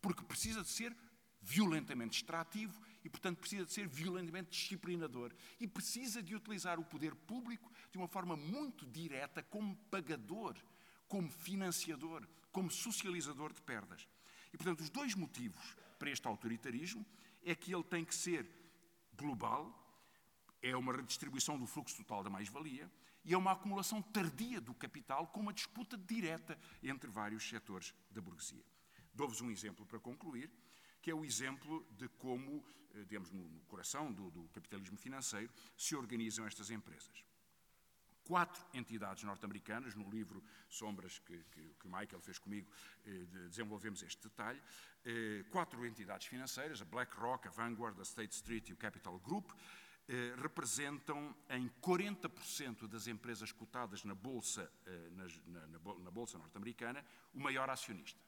porque 0.00 0.22
precisa 0.22 0.62
de 0.62 0.68
ser 0.68 0.94
violentamente 1.42 2.16
extrativo 2.16 2.80
e, 3.06 3.08
portanto, 3.08 3.38
precisa 3.38 3.64
de 3.64 3.72
ser 3.72 3.86
violentamente 3.86 4.50
disciplinador 4.50 5.32
e 5.60 5.68
precisa 5.68 6.20
de 6.20 6.34
utilizar 6.34 6.80
o 6.80 6.84
poder 6.84 7.14
público 7.14 7.70
de 7.92 7.98
uma 7.98 8.08
forma 8.08 8.36
muito 8.36 8.84
direta 8.84 9.44
como 9.44 9.76
pagador, 9.88 10.56
como 11.06 11.30
financiador, 11.30 12.26
como 12.50 12.68
socializador 12.68 13.52
de 13.52 13.62
perdas. 13.62 14.08
E, 14.52 14.56
portanto, 14.56 14.80
os 14.80 14.90
dois 14.90 15.14
motivos 15.14 15.76
para 16.00 16.10
este 16.10 16.26
autoritarismo 16.26 17.06
é 17.44 17.54
que 17.54 17.72
ele 17.72 17.84
tem 17.84 18.04
que 18.04 18.12
ser 18.12 18.44
global, 19.16 19.72
é 20.60 20.76
uma 20.76 20.92
redistribuição 20.92 21.56
do 21.56 21.64
fluxo 21.64 21.96
total 21.98 22.24
da 22.24 22.30
mais-valia 22.30 22.90
e 23.24 23.32
é 23.32 23.38
uma 23.38 23.52
acumulação 23.52 24.02
tardia 24.02 24.60
do 24.60 24.74
capital 24.74 25.28
com 25.28 25.38
uma 25.38 25.52
disputa 25.52 25.96
direta 25.96 26.58
entre 26.82 27.08
vários 27.08 27.48
setores 27.48 27.94
da 28.10 28.20
burguesia. 28.20 28.64
Dou-vos 29.14 29.40
um 29.40 29.50
exemplo 29.52 29.86
para 29.86 30.00
concluir 30.00 30.50
que 31.06 31.10
é 31.12 31.14
o 31.14 31.24
exemplo 31.24 31.86
de 31.96 32.08
como, 32.08 32.64
digamos, 33.04 33.30
no 33.30 33.60
coração 33.68 34.12
do, 34.12 34.30
do 34.30 34.48
capitalismo 34.48 34.96
financeiro, 34.96 35.52
se 35.76 35.94
organizam 35.94 36.46
estas 36.46 36.70
empresas. 36.70 37.24
Quatro 38.24 38.64
entidades 38.74 39.22
norte-americanas, 39.22 39.94
no 39.94 40.10
livro 40.10 40.42
Sombras 40.68 41.20
que, 41.20 41.44
que, 41.44 41.74
que 41.78 41.86
Michael 41.86 42.20
fez 42.20 42.38
comigo, 42.38 42.68
eh, 43.04 43.24
desenvolvemos 43.48 44.02
este 44.02 44.28
detalhe. 44.28 44.60
Eh, 45.04 45.44
quatro 45.48 45.86
entidades 45.86 46.26
financeiras, 46.26 46.82
a 46.82 46.84
BlackRock, 46.84 47.46
a 47.46 47.50
Vanguard, 47.50 48.00
a 48.00 48.02
State 48.02 48.34
Street 48.34 48.68
e 48.68 48.72
o 48.72 48.76
Capital 48.76 49.20
Group, 49.20 49.52
eh, 50.08 50.34
representam 50.38 51.34
em 51.50 51.68
40% 51.80 52.88
das 52.88 53.06
empresas 53.06 53.52
cotadas 53.52 54.04
na 54.04 54.14
bolsa, 54.14 54.72
eh, 54.86 55.10
na, 55.46 55.66
na 55.98 56.10
bolsa 56.10 56.38
norte-americana 56.38 57.04
o 57.32 57.40
maior 57.40 57.70
acionista. 57.70 58.20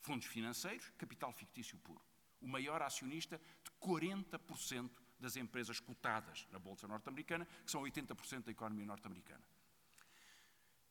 Fundos 0.00 0.26
financeiros, 0.26 0.90
capital 0.98 1.32
fictício 1.32 1.78
puro. 1.78 2.00
O 2.44 2.48
maior 2.48 2.82
acionista 2.82 3.40
de 3.64 3.70
40% 3.80 4.90
das 5.18 5.36
empresas 5.36 5.80
cotadas 5.80 6.46
na 6.52 6.58
Bolsa 6.58 6.86
Norte-Americana, 6.86 7.46
que 7.64 7.70
são 7.70 7.82
80% 7.82 8.44
da 8.44 8.50
economia 8.50 8.84
norte-americana. 8.84 9.42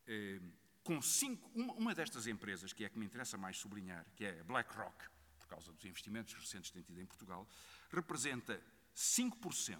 Eh, 0.07 0.41
com 0.83 1.01
cinco, 1.01 1.49
uma 1.53 1.95
destas 1.95 2.27
empresas, 2.27 2.73
que 2.73 2.83
é 2.83 2.87
a 2.87 2.89
que 2.89 2.99
me 2.99 3.05
interessa 3.05 3.37
mais 3.37 3.57
sublinhar, 3.57 4.05
que 4.15 4.25
é 4.25 4.41
a 4.41 4.43
BlackRock, 4.43 5.07
por 5.39 5.47
causa 5.47 5.71
dos 5.71 5.85
investimentos 5.85 6.33
recentes 6.33 6.71
que 6.71 6.73
tem 6.73 6.83
tido 6.83 6.99
em 6.99 7.05
Portugal, 7.05 7.47
representa 7.91 8.59
5%, 8.95 9.77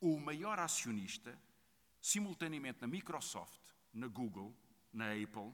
o 0.00 0.20
maior 0.20 0.58
acionista, 0.58 1.36
simultaneamente 2.00 2.80
na 2.82 2.86
Microsoft, 2.86 3.60
na 3.92 4.06
Google, 4.06 4.54
na 4.92 5.12
Apple, 5.12 5.52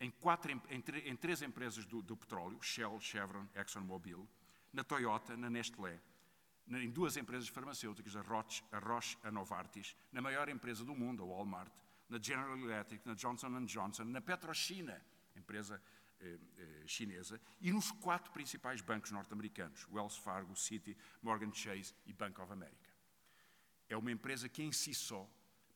em, 0.00 0.10
quatro, 0.10 0.50
em, 0.52 0.60
em 1.04 1.16
três 1.16 1.42
empresas 1.42 1.84
do, 1.86 2.02
do, 2.02 2.16
petróleo, 2.16 2.60
Shell, 2.62 3.00
Chevron, 3.00 3.46
ExxonMobil, 3.54 4.28
na 4.72 4.84
Toyota, 4.84 5.36
na 5.36 5.48
Nestlé, 5.48 6.00
em 6.68 6.90
duas 6.90 7.16
empresas 7.16 7.48
farmacêuticas, 7.48 8.16
a 8.16 8.22
Roche, 8.22 8.62
a 8.72 8.78
Roche, 8.78 9.16
a 9.22 9.30
Novartis, 9.30 9.96
na 10.12 10.20
maior 10.20 10.48
empresa 10.48 10.84
do 10.84 10.94
mundo, 10.94 11.22
a 11.22 11.26
Walmart, 11.26 11.72
na 12.08 12.18
General 12.20 12.58
Electric, 12.58 13.06
na 13.06 13.14
Johnson 13.14 13.64
Johnson, 13.64 14.04
na 14.04 14.20
PetroChina, 14.20 15.00
empresa 15.36 15.80
eh, 16.20 16.38
eh, 16.58 16.82
chinesa, 16.86 17.40
e 17.60 17.72
nos 17.72 17.90
quatro 17.90 18.32
principais 18.32 18.80
bancos 18.80 19.12
norte-americanos, 19.12 19.86
Wells 19.90 20.16
Fargo, 20.16 20.56
Citi, 20.56 20.96
Morgan 21.22 21.52
Chase 21.52 21.94
e 22.04 22.12
Bank 22.12 22.40
of 22.40 22.52
America. 22.52 22.90
É 23.88 23.96
uma 23.96 24.10
empresa 24.10 24.48
que 24.48 24.62
em 24.62 24.72
si 24.72 24.94
só, 24.94 25.28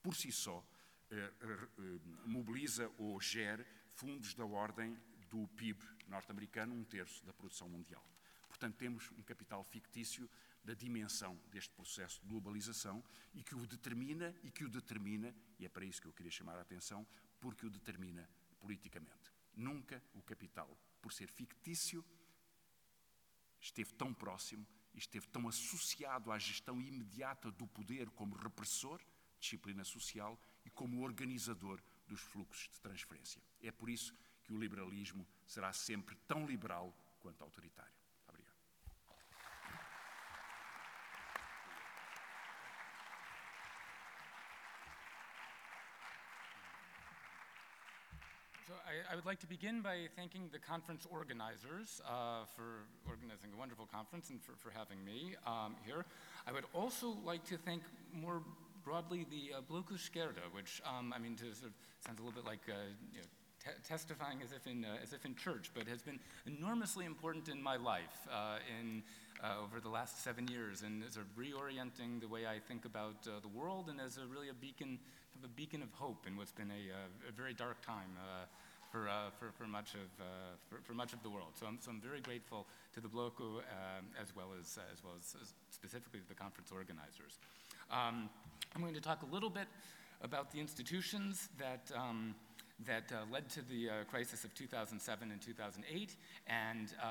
por 0.03 0.15
si 0.17 0.33
só, 0.33 0.65
eh, 1.11 1.33
eh 1.43 1.99
mobiliza 2.27 2.91
ou 2.99 3.21
gera 3.21 3.67
fundos 3.97 4.35
da 4.35 4.45
ordem 4.45 4.97
do 5.29 5.47
PIB 5.49 5.79
norte-americano, 6.09 6.75
um 6.75 6.85
terço 6.85 7.25
da 7.25 7.33
produção 7.33 7.69
mundial. 7.69 8.05
Portanto, 8.49 8.77
temos 8.77 9.11
um 9.13 9.23
capital 9.23 9.63
fictício 9.63 10.29
da 10.65 10.75
dimensão 10.75 11.41
deste 11.51 11.73
processo 11.73 12.21
de 12.21 12.27
globalização 12.27 13.03
e 13.33 13.43
que 13.43 13.55
o 13.55 13.67
determina, 13.67 14.35
e 14.43 14.51
que 14.51 14.65
o 14.65 14.69
determina, 14.69 15.35
e 15.59 15.65
é 15.65 15.69
para 15.69 15.85
isso 15.85 16.01
que 16.03 16.09
eu 16.09 16.13
queria 16.13 16.33
chamar 16.33 16.59
a 16.59 16.63
atenção, 16.63 17.07
porque 17.41 17.65
o 17.65 17.71
determina 17.71 18.29
politicamente. 18.59 19.33
Nunca 19.55 20.03
o 20.15 20.23
capital, 20.23 20.77
por 21.01 21.13
ser 21.13 21.29
fictício, 21.29 22.05
esteve 23.61 23.93
tão 23.95 24.13
próximo 24.13 24.67
e 24.95 24.99
esteve 24.99 25.29
tão 25.29 25.49
associado 25.49 26.33
à 26.33 26.39
gestão 26.39 26.81
imediata 26.81 27.51
do 27.51 27.67
poder 27.67 28.11
como 28.11 28.37
repressor, 28.37 29.01
disciplina 29.39 29.85
social, 29.85 30.39
e 30.65 30.71
como 30.71 31.03
organizador 31.03 31.83
dos 32.11 32.21
fluxos 32.21 32.69
de 32.69 32.81
transferência. 32.81 33.41
É 33.63 33.71
por 33.71 33.89
isso 33.89 34.13
que 34.43 34.53
o 34.53 34.59
liberalismo 34.59 35.27
será 35.47 35.73
sempre 35.73 36.17
tão 36.27 36.45
liberal 36.45 36.93
quanto 37.21 37.43
autoritário. 37.45 37.95
Obrigado. 38.29 38.57
So 48.67 48.75
I, 48.87 49.13
I, 49.13 49.15
would 49.15 49.27
like 49.27 49.39
to 49.41 49.47
begin 49.47 49.83
by 49.83 50.09
thanking 50.17 50.49
the 50.51 50.59
conference 50.59 51.07
organizers 51.11 52.01
uh, 52.05 52.45
for 52.57 52.87
organizing 53.09 53.53
a 53.55 53.57
wonderful 53.57 53.87
conference 53.87 54.31
and 54.31 54.43
for, 54.43 54.57
for 54.57 54.71
having 54.71 55.05
me 55.05 55.37
um, 55.47 55.77
here. 55.87 56.05
I 56.47 56.53
would 56.53 56.67
also 56.75 57.17
like 57.25 57.45
to 57.47 57.57
thank 57.57 57.83
more 58.13 58.43
broadly 58.85 59.27
the 59.31 59.59
uh, 59.59 59.61
Bloco 59.61 59.91
de 59.91 59.95
Esquerda, 59.95 60.43
which, 60.53 60.81
um, 60.87 61.13
I 61.15 61.19
mean, 61.19 61.37
to 61.37 61.45
sort 61.55 61.67
of, 61.67 61.73
sounds 62.05 62.19
a 62.19 62.23
little 62.23 62.41
bit 62.41 62.47
like 62.47 62.61
uh, 62.69 62.75
you 63.13 63.21
know, 63.21 63.73
testifying 63.87 64.39
as 64.43 64.53
if, 64.53 64.67
in, 64.67 64.85
uh, 64.85 64.97
as 65.03 65.13
if 65.13 65.25
in 65.25 65.35
church, 65.35 65.71
but 65.75 65.87
has 65.87 66.03
been 66.03 66.19
enormously 66.47 67.05
important 67.05 67.49
in 67.49 67.63
my 67.63 67.77
life 67.77 68.27
uh, 68.33 68.59
in, 68.81 69.03
uh, 69.43 69.63
over 69.63 69.81
the 69.81 69.89
last 69.89 70.25
seven 70.25 70.49
years 70.49 70.83
and 70.83 71.03
sort 71.13 71.27
of 71.27 71.37
reorienting 71.37 72.21
the 72.21 72.29
way 72.29 72.47
I 72.47 72.59
think 72.59 72.85
about 72.85 73.27
uh, 73.27 73.41
the 73.41 73.49
world 73.49 73.89
and 73.89 74.01
as 74.01 74.17
a, 74.17 74.27
really 74.27 74.49
a 74.49 74.55
beacon, 74.55 74.99
of 75.37 75.45
a 75.45 75.53
beacon 75.53 75.83
of 75.83 75.93
hope 75.93 76.27
in 76.27 76.37
what's 76.37 76.53
been 76.53 76.71
a, 76.71 77.29
a 77.29 77.33
very 77.33 77.55
dark 77.55 77.85
time 77.85 78.17
for, 78.91 79.09
uh, 79.09 79.31
for, 79.39 79.53
for, 79.53 79.67
much 79.67 79.95
of, 79.95 80.09
uh, 80.19 80.25
for, 80.69 80.81
for, 80.83 80.95
much 80.95 81.13
of 81.13 81.23
the 81.23 81.31
world. 81.31 81.55
So 81.55 81.67
I'm, 81.67 81.79
so 81.81 81.91
I'm 81.91 82.01
very 82.01 82.21
grateful 82.21 82.67
to 82.95 83.01
the 83.01 83.09
Bloco 83.09 83.63
um, 83.63 84.11
as, 84.21 84.35
well 84.35 84.51
as, 84.59 84.79
as 84.93 85.03
well 85.05 85.15
as, 85.19 85.37
as 85.41 85.55
specifically 85.71 86.21
to 86.21 86.29
the 86.29 86.35
conference 86.35 86.71
organizers. 86.73 87.39
Um, 87.91 88.29
I'm 88.75 88.83
going 88.83 88.95
to 88.95 89.01
talk 89.01 89.23
a 89.23 89.33
little 89.33 89.51
bit 89.51 89.67
about 90.23 90.53
the 90.53 90.61
institutions 90.61 91.49
that, 91.59 91.91
um, 91.95 92.35
that 92.87 93.11
uh, 93.13 93.25
led 93.33 93.49
to 93.51 93.63
the 93.63 93.89
uh, 93.89 93.93
crisis 94.11 94.45
of 94.45 94.55
2007 94.55 95.31
and 95.31 95.41
2008. 95.41 96.17
And 96.47 96.89
uh, 97.03 97.07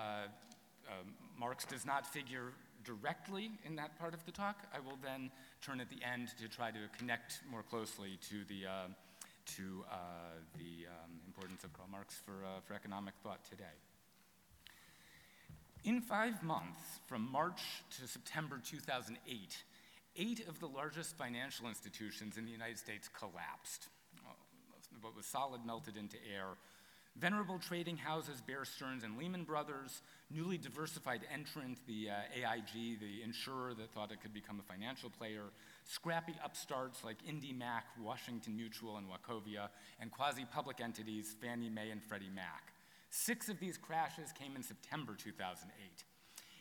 um, 0.87 1.13
Marx 1.37 1.65
does 1.65 1.85
not 1.85 2.05
figure 2.05 2.53
directly 2.83 3.51
in 3.65 3.75
that 3.75 3.97
part 3.99 4.13
of 4.13 4.25
the 4.25 4.31
talk. 4.31 4.63
I 4.73 4.79
will 4.79 4.97
then 5.03 5.31
turn 5.61 5.79
at 5.79 5.89
the 5.89 5.99
end 6.03 6.29
to 6.39 6.47
try 6.47 6.71
to 6.71 6.79
connect 6.97 7.41
more 7.49 7.63
closely 7.63 8.17
to 8.29 8.43
the, 8.47 8.67
uh, 8.67 8.71
to, 9.57 9.85
uh, 9.91 9.95
the 10.55 10.87
um, 10.87 11.19
importance 11.27 11.63
of 11.63 11.73
Karl 11.73 11.89
Marx 11.91 12.15
for, 12.25 12.45
uh, 12.45 12.61
for 12.65 12.73
economic 12.73 13.13
thought 13.23 13.43
today. 13.49 13.63
In 15.85 16.01
five 16.01 16.43
months, 16.43 16.79
from 17.07 17.31
March 17.31 17.61
to 17.99 18.07
September 18.07 18.59
2008, 18.63 19.63
eight 20.19 20.45
of 20.47 20.59
the 20.59 20.67
largest 20.67 21.17
financial 21.17 21.67
institutions 21.67 22.38
in 22.38 22.45
the 22.45 22.51
United 22.51 22.77
States 22.77 23.07
collapsed. 23.07 23.88
What 25.01 25.15
was 25.15 25.25
solid 25.25 25.65
melted 25.65 25.95
into 25.95 26.17
air. 26.35 26.57
Venerable 27.17 27.57
trading 27.57 27.97
houses 27.97 28.41
Bear 28.41 28.65
Stearns 28.65 29.03
and 29.03 29.17
Lehman 29.17 29.43
Brothers, 29.43 30.01
newly 30.29 30.57
diversified 30.57 31.21
entrant, 31.33 31.77
the 31.88 32.09
uh, 32.09 32.49
AIG, 32.49 32.99
the 32.99 33.23
insurer 33.23 33.73
that 33.73 33.91
thought 33.91 34.11
it 34.11 34.21
could 34.21 34.33
become 34.33 34.59
a 34.59 34.73
financial 34.73 35.09
player, 35.09 35.45
scrappy 35.85 36.35
upstarts 36.43 37.03
like 37.03 37.17
IndyMac, 37.25 37.83
Washington 38.01 38.55
Mutual, 38.55 38.97
and 38.97 39.07
Wachovia, 39.07 39.69
and 39.99 40.11
quasi 40.11 40.45
public 40.45 40.81
entities 40.81 41.35
Fannie 41.41 41.69
Mae 41.69 41.89
and 41.91 42.03
Freddie 42.03 42.31
Mac. 42.33 42.73
Six 43.09 43.49
of 43.49 43.59
these 43.59 43.77
crashes 43.77 44.31
came 44.31 44.55
in 44.55 44.63
September 44.63 45.15
2008. 45.17 46.03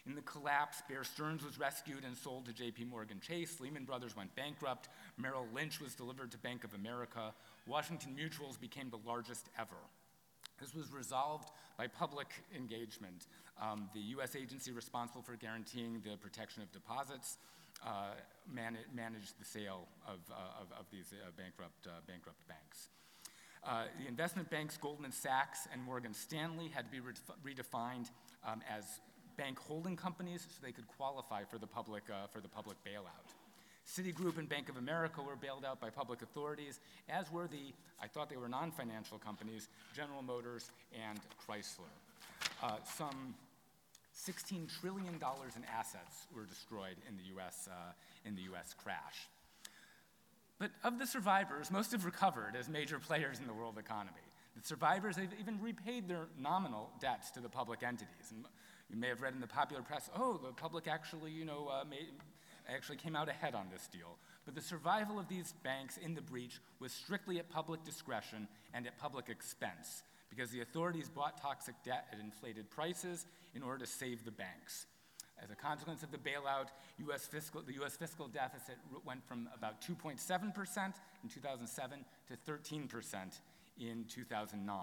In 0.09 0.15
the 0.15 0.23
collapse, 0.23 0.83
Bear 0.89 1.05
Stearns 1.05 1.45
was 1.45 1.59
rescued 1.59 2.03
and 2.03 2.17
sold 2.17 2.47
to 2.47 2.53
JP 2.53 2.89
Morgan 2.89 3.21
Chase. 3.21 3.61
Lehman 3.61 3.85
Brothers 3.85 4.17
went 4.17 4.35
bankrupt. 4.35 4.89
Merrill 5.19 5.47
Lynch 5.55 5.83
was 5.83 5.95
delivered 5.95 6.31
to 6.31 6.39
Bank 6.39 6.65
of 6.65 6.73
America. 6.73 7.35
Washington 7.67 8.17
Mutuals 8.19 8.59
became 8.59 8.89
the 8.89 9.01
largest 9.07 9.51
ever. 9.59 9.77
This 10.59 10.75
was 10.75 10.91
resolved 10.95 11.51
by 11.77 11.89
public 11.89 12.29
engagement. 12.57 13.27
Um, 13.61 13.91
the 13.93 14.01
U.S. 14.17 14.35
agency 14.35 14.73
responsible 14.73 15.21
for 15.21 15.37
guaranteeing 15.37 16.01
the 16.03 16.17
protection 16.17 16.63
of 16.63 16.73
deposits 16.73 17.37
uh, 17.87 18.15
man 18.51 18.79
managed 18.95 19.39
the 19.39 19.45
sale 19.45 19.89
of, 20.07 20.21
uh, 20.31 20.63
of, 20.63 20.73
of 20.81 20.87
these 20.91 21.13
uh, 21.13 21.31
bankrupt, 21.37 21.87
uh, 21.87 22.01
bankrupt 22.07 22.49
banks. 22.49 22.89
Uh, 23.63 23.85
the 24.01 24.09
investment 24.09 24.49
banks, 24.49 24.79
Goldman 24.79 25.13
Sachs 25.13 25.69
and 25.71 25.83
Morgan 25.83 26.15
Stanley, 26.15 26.69
had 26.69 26.87
to 26.87 26.91
be 26.91 27.01
redefined 27.45 28.09
um, 28.47 28.63
as 28.69 29.01
bank 29.39 29.59
holding 29.59 29.97
companies 29.97 30.43
so 30.43 30.59
they 30.63 30.73
could 30.73 30.89
qualify 30.99 31.45
for 31.45 31.57
the 31.57 31.67
public, 31.67 32.03
uh, 32.11 32.27
for 32.27 32.41
the 32.41 32.49
public 32.49 32.77
bailout. 32.85 33.33
Citigroup 33.89 34.37
and 34.37 34.47
Bank 34.47 34.69
of 34.69 34.77
America 34.77 35.23
were 35.23 35.37
bailed 35.37 35.65
out 35.65 35.81
by 35.81 35.89
public 35.89 36.21
authorities, 36.21 36.79
as 37.09 37.33
were 37.33 37.47
the, 37.47 37.73
I 38.03 38.07
thought 38.07 38.29
they 38.29 38.37
were 38.37 38.49
non 38.49 38.71
financial 38.71 39.19
companies, 39.19 39.69
General 39.97 40.21
Motors 40.21 40.71
and 40.93 41.19
Chrysler. 41.41 41.89
Uh, 42.63 42.77
some 42.85 43.35
$16 44.15 44.69
trillion 44.81 45.15
in 45.15 45.65
assets 45.73 46.27
were 46.35 46.45
destroyed 46.45 46.97
in 47.09 47.17
the 47.17 47.41
US, 47.41 47.69
uh, 47.71 47.93
in 48.27 48.35
the 48.35 48.43
US 48.53 48.75
crash. 48.75 49.29
But 50.59 50.73
of 50.83 50.99
the 50.99 51.07
survivors, 51.07 51.71
most 51.71 51.93
have 51.93 52.05
recovered 52.05 52.57
as 52.59 52.69
major 52.69 52.99
players 52.99 53.39
in 53.39 53.47
the 53.47 53.55
world 53.55 53.79
economy. 53.79 54.17
The 54.61 54.67
survivors 54.67 55.17
have 55.17 55.33
even 55.41 55.61
repaid 55.63 56.09
their 56.09 56.27
nominal 56.39 56.91
debts 57.01 57.31
to 57.33 57.41
the 57.41 57.49
public 57.49 57.85
entities. 57.85 58.33
And 58.33 58.45
you 58.91 58.97
may 58.97 59.09
have 59.09 59.21
read 59.21 59.35
in 59.35 59.41
the 59.41 59.47
popular 59.47 59.83
press, 59.83 60.09
oh, 60.17 60.41
the 60.43 60.53
public 60.53 60.89
actually, 60.89 61.31
you 61.31 61.45
know, 61.45 61.69
uh, 61.71 61.85
actually 62.69 62.97
came 62.97 63.17
out 63.17 63.29
ahead 63.29 63.55
on 63.55 63.67
this 63.73 63.87
deal. 63.89 64.17
But 64.45 64.55
the 64.55 64.61
survival 64.61 65.19
of 65.19 65.29
these 65.29 65.53
banks 65.63 65.99
in 65.99 66.15
the 66.15 66.23
breach 66.23 66.59
was 66.81 66.93
strictly 66.93 67.39
at 67.39 67.51
public 67.51 67.85
discretion 67.85 68.49
and 68.73 68.87
at 68.87 68.99
public 68.99 69.29
expense 69.29 70.03
because 70.31 70.51
the 70.51 70.61
authorities 70.61 71.09
bought 71.09 71.41
toxic 71.41 71.75
debt 71.85 72.07
at 72.13 72.21
inflated 72.21 72.71
prices 72.71 73.27
in 73.55 73.63
order 73.63 73.79
to 73.79 73.87
save 73.87 74.25
the 74.25 74.31
banks. 74.31 74.87
As 75.43 75.51
a 75.51 75.55
consequence 75.55 76.03
of 76.03 76.11
the 76.11 76.19
bailout, 76.19 76.69
US 77.11 77.27
fiscal, 77.27 77.63
the 77.63 77.75
US 77.83 77.97
fiscal 77.97 78.27
deficit 78.27 78.77
went 79.05 79.27
from 79.27 79.49
about 79.55 79.81
2.7% 79.81 80.19
in 81.23 81.29
2007 81.29 82.05
to 82.29 82.53
13% 82.53 83.17
in 83.79 84.05
2009. 84.09 84.79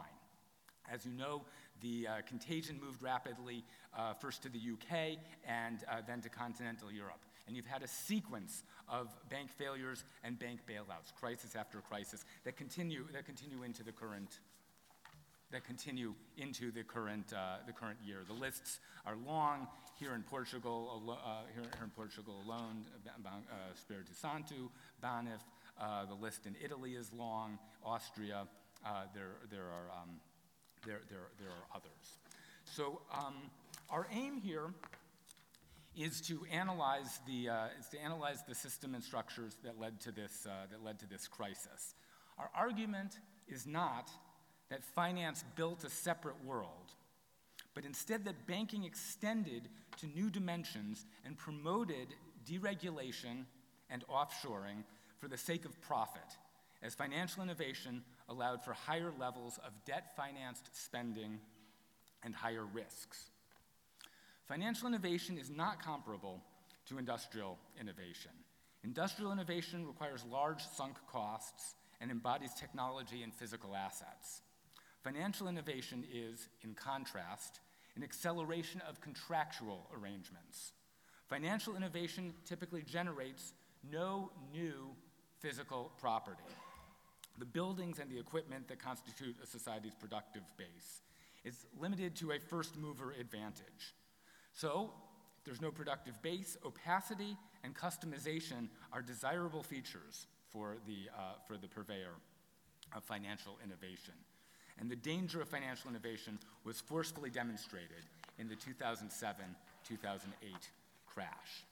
As 0.91 1.05
you 1.05 1.13
know, 1.13 1.41
the 1.81 2.07
uh, 2.07 2.11
contagion 2.27 2.79
moved 2.83 3.01
rapidly 3.01 3.63
uh, 3.97 4.13
first 4.13 4.43
to 4.43 4.49
the 4.49 4.59
UK 4.59 5.17
and 5.47 5.79
uh, 5.89 6.01
then 6.07 6.21
to 6.21 6.29
continental 6.29 6.91
Europe. 6.91 7.21
And 7.47 7.55
you've 7.55 7.65
had 7.65 7.83
a 7.83 7.87
sequence 7.87 8.63
of 8.89 9.09
bank 9.29 9.49
failures 9.51 10.03
and 10.23 10.37
bank 10.39 10.61
bailouts, 10.67 11.13
crisis 11.19 11.55
after 11.55 11.79
crisis, 11.79 12.25
that 12.43 12.55
continue, 12.57 13.05
that 13.13 13.25
continue 13.25 13.63
into 13.63 13.83
the 13.83 13.91
current 13.91 14.39
that 15.51 15.63
continue 15.63 16.13
into 16.37 16.71
the 16.71 16.83
current, 16.83 17.31
uh, 17.31 17.57
the 17.65 17.71
current 17.71 17.99
year. 18.05 18.19
The 18.27 18.33
lists 18.33 18.79
are 19.05 19.15
long. 19.25 19.67
Here 19.97 20.13
in 20.13 20.23
Portugal, 20.23 21.01
uh, 21.07 21.45
here, 21.53 21.63
here, 21.63 21.83
in 21.83 21.89
Portugal 21.91 22.41
alone, 22.45 22.83
uh, 23.07 23.29
Espírito 23.73 24.13
Santo, 24.13 24.69
Banif. 25.01 25.39
Uh, 25.79 26.05
the 26.05 26.15
list 26.15 26.45
in 26.45 26.55
Italy 26.61 26.95
is 26.95 27.13
long. 27.13 27.57
Austria. 27.85 28.47
Uh, 28.85 29.03
there, 29.13 29.37
there 29.49 29.63
are 29.63 29.89
um, 30.01 30.19
there, 30.85 31.01
there, 31.09 31.27
there 31.39 31.49
are 31.49 31.75
others. 31.75 32.19
So 32.63 33.01
um, 33.13 33.35
our 33.89 34.07
aim 34.11 34.37
here 34.37 34.73
is 35.95 36.19
to 36.21 36.41
analyze 36.51 37.19
the, 37.25 37.49
uh, 37.49 37.67
is 37.79 37.87
to 37.89 37.99
analyze 37.99 38.43
the 38.47 38.55
system 38.55 38.95
and 38.95 39.03
structures 39.03 39.55
that 39.63 39.79
led, 39.79 39.99
to 40.01 40.11
this, 40.11 40.45
uh, 40.45 40.65
that 40.71 40.83
led 40.83 40.99
to 40.99 41.07
this 41.07 41.27
crisis. 41.27 41.95
Our 42.37 42.49
argument 42.55 43.19
is 43.47 43.65
not 43.65 44.09
that 44.69 44.83
finance 44.83 45.43
built 45.55 45.83
a 45.83 45.89
separate 45.89 46.43
world, 46.43 46.91
but 47.73 47.85
instead 47.85 48.25
that 48.25 48.47
banking 48.47 48.83
extended 48.83 49.69
to 49.99 50.07
new 50.07 50.29
dimensions 50.29 51.05
and 51.25 51.37
promoted 51.37 52.07
deregulation 52.49 53.45
and 53.89 54.03
offshoring 54.07 54.83
for 55.19 55.27
the 55.27 55.37
sake 55.37 55.65
of 55.65 55.79
profit, 55.81 56.21
as 56.83 56.93
financial 56.93 57.41
innovation 57.41 58.03
allowed 58.29 58.63
for 58.63 58.73
higher 58.73 59.11
levels 59.19 59.59
of 59.65 59.71
debt 59.85 60.15
financed 60.15 60.69
spending 60.73 61.39
and 62.23 62.33
higher 62.33 62.65
risks. 62.65 63.29
Financial 64.47 64.87
innovation 64.87 65.37
is 65.37 65.49
not 65.49 65.83
comparable 65.83 66.41
to 66.87 66.97
industrial 66.97 67.57
innovation. 67.79 68.31
Industrial 68.83 69.31
innovation 69.31 69.87
requires 69.87 70.23
large 70.31 70.63
sunk 70.63 70.97
costs 71.11 71.75
and 72.01 72.11
embodies 72.11 72.53
technology 72.53 73.23
and 73.23 73.33
physical 73.33 73.75
assets. 73.75 74.41
Financial 75.03 75.47
innovation 75.47 76.03
is, 76.11 76.49
in 76.63 76.73
contrast, 76.73 77.59
an 77.95 78.03
acceleration 78.03 78.81
of 78.87 79.01
contractual 79.01 79.89
arrangements. 79.95 80.73
Financial 81.27 81.75
innovation 81.75 82.33
typically 82.45 82.83
generates 82.83 83.53
no 83.91 84.31
new 84.51 84.89
physical 85.39 85.91
property 85.99 86.43
the 87.37 87.45
buildings 87.45 87.99
and 87.99 88.09
the 88.09 88.19
equipment 88.19 88.67
that 88.67 88.79
constitute 88.79 89.35
a 89.43 89.45
society's 89.45 89.95
productive 89.95 90.43
base. 90.57 91.01
is 91.43 91.65
limited 91.79 92.15
to 92.15 92.31
a 92.31 92.39
first 92.39 92.75
mover 92.75 93.13
advantage. 93.19 93.93
So, 94.53 94.91
there's 95.43 95.61
no 95.61 95.69
productive 95.69 96.19
base, 96.23 96.57
opacity 96.65 97.37
and 97.63 97.75
customization 97.75 98.67
are 98.91 99.03
desirable 99.03 99.61
features 99.61 100.25
for 100.49 100.77
the, 100.87 101.09
uh, 101.15 101.33
for 101.47 101.57
the 101.57 101.67
purveyor 101.67 102.15
of 102.95 103.03
financial 103.03 103.59
innovation. 103.63 104.15
And 104.79 104.89
the 104.89 104.95
danger 104.95 105.41
of 105.41 105.47
financial 105.49 105.89
innovation 105.89 106.39
was 106.63 106.81
forcefully 106.81 107.29
demonstrated 107.29 108.03
in 108.39 108.47
the 108.47 108.55
2007 108.55 109.45
2008 109.87 110.51
crash. 111.05 111.63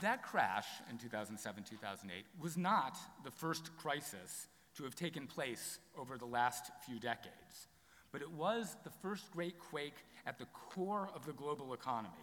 That 0.00 0.22
crash 0.22 0.66
in 0.90 0.96
2007 0.96 1.64
2008 1.64 2.24
was 2.40 2.56
not 2.56 2.96
the 3.22 3.30
first 3.30 3.76
crisis 3.76 4.46
to 4.76 4.84
have 4.84 4.94
taken 4.94 5.26
place 5.26 5.78
over 5.98 6.16
the 6.16 6.26
last 6.26 6.70
few 6.86 6.98
decades, 6.98 7.68
but 8.12 8.22
it 8.22 8.30
was 8.30 8.76
the 8.84 8.90
first 9.02 9.30
great 9.30 9.58
quake 9.58 9.96
at 10.26 10.38
the 10.38 10.46
core 10.46 11.10
of 11.14 11.26
the 11.26 11.32
global 11.32 11.74
economy. 11.74 12.14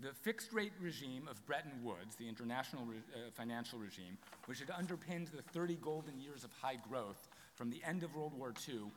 The 0.00 0.12
fixed 0.12 0.52
rate 0.52 0.72
regime 0.80 1.26
of 1.28 1.44
Bretton 1.44 1.82
Woods, 1.82 2.14
the 2.14 2.28
international 2.28 2.84
re- 2.84 2.98
uh, 3.12 3.30
financial 3.32 3.80
regime, 3.80 4.16
which 4.46 4.60
had 4.60 4.70
underpinned 4.70 5.26
the 5.34 5.42
30 5.42 5.74
golden 5.76 6.20
years 6.20 6.44
of 6.44 6.52
high 6.52 6.76
growth 6.88 7.28
from 7.56 7.68
the 7.68 7.82
end 7.84 8.04
of 8.04 8.14
World 8.14 8.32
War 8.32 8.54
II 8.68 8.92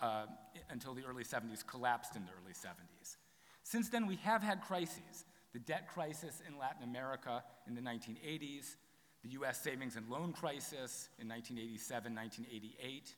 uh, 0.00 0.26
until 0.70 0.94
the 0.94 1.02
early 1.04 1.24
70s, 1.24 1.66
collapsed 1.66 2.14
in 2.14 2.24
the 2.24 2.30
early 2.40 2.54
70s. 2.54 3.16
Since 3.64 3.88
then, 3.88 4.06
we 4.06 4.16
have 4.16 4.42
had 4.42 4.62
crises 4.62 5.24
the 5.54 5.60
debt 5.60 5.86
crisis 5.86 6.42
in 6.46 6.58
Latin 6.58 6.82
America 6.82 7.42
in 7.66 7.74
the 7.74 7.80
1980s, 7.80 8.74
the 9.22 9.30
US 9.30 9.58
savings 9.62 9.96
and 9.96 10.06
loan 10.10 10.32
crisis 10.32 11.08
in 11.18 11.28
1987 11.28 12.12
1988, 12.12 13.14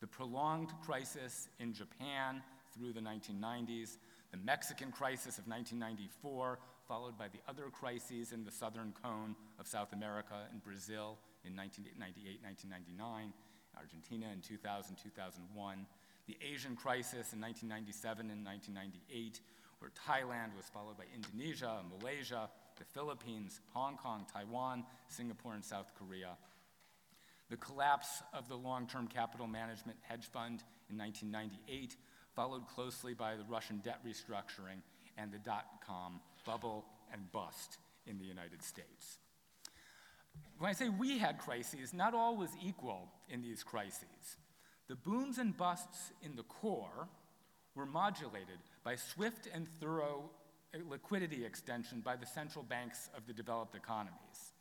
the 0.00 0.06
prolonged 0.06 0.70
crisis 0.84 1.48
in 1.58 1.72
Japan 1.72 2.42
through 2.76 2.92
the 2.92 3.00
1990s, 3.00 3.96
the 4.30 4.36
Mexican 4.36 4.92
crisis 4.92 5.38
of 5.38 5.48
1994, 5.48 6.58
followed 6.86 7.18
by 7.18 7.26
the 7.28 7.40
other 7.48 7.70
crises 7.72 8.32
in 8.32 8.44
the 8.44 8.52
southern 8.52 8.92
cone 9.02 9.34
of 9.58 9.66
South 9.66 9.94
America 9.94 10.46
and 10.52 10.62
Brazil 10.62 11.16
in 11.44 11.56
1998 11.56 12.44
1999, 12.44 13.32
Argentina 13.78 14.26
in 14.30 14.42
2000 14.42 14.94
2001, 14.94 15.86
the 16.26 16.36
Asian 16.44 16.76
crisis 16.76 17.32
in 17.32 17.40
1997 17.40 18.30
and 18.30 18.44
1998 18.44 19.40
where 19.78 19.90
Thailand 19.90 20.56
was 20.56 20.66
followed 20.72 20.96
by 20.96 21.04
Indonesia, 21.14 21.82
Malaysia, 21.98 22.48
the 22.78 22.84
Philippines, 22.84 23.60
Hong 23.72 23.96
Kong, 23.96 24.26
Taiwan, 24.32 24.84
Singapore, 25.08 25.54
and 25.54 25.64
South 25.64 25.92
Korea. 25.98 26.36
The 27.48 27.56
collapse 27.56 28.22
of 28.32 28.48
the 28.48 28.56
long 28.56 28.86
term 28.86 29.06
capital 29.06 29.46
management 29.46 29.98
hedge 30.02 30.26
fund 30.26 30.62
in 30.90 30.98
1998, 30.98 31.96
followed 32.34 32.66
closely 32.68 33.14
by 33.14 33.36
the 33.36 33.44
Russian 33.44 33.78
debt 33.78 34.00
restructuring 34.04 34.82
and 35.16 35.32
the 35.32 35.38
dot 35.38 35.66
com 35.86 36.20
bubble 36.44 36.84
and 37.12 37.30
bust 37.32 37.78
in 38.06 38.18
the 38.18 38.24
United 38.24 38.62
States. 38.62 39.18
When 40.58 40.68
I 40.70 40.72
say 40.72 40.88
we 40.88 41.18
had 41.18 41.38
crises, 41.38 41.92
not 41.92 42.14
all 42.14 42.36
was 42.36 42.50
equal 42.62 43.08
in 43.28 43.42
these 43.42 43.62
crises. 43.62 44.36
The 44.88 44.96
booms 44.96 45.38
and 45.38 45.56
busts 45.56 46.12
in 46.22 46.36
the 46.36 46.44
core 46.44 47.08
were 47.74 47.86
modulated 47.86 48.58
by 48.86 48.94
swift 48.94 49.48
and 49.52 49.66
thorough 49.80 50.30
liquidity 50.88 51.44
extension 51.44 52.00
by 52.00 52.14
the 52.14 52.24
central 52.24 52.62
banks 52.62 53.10
of 53.16 53.26
the 53.26 53.32
developed 53.32 53.74
economies. 53.74 54.52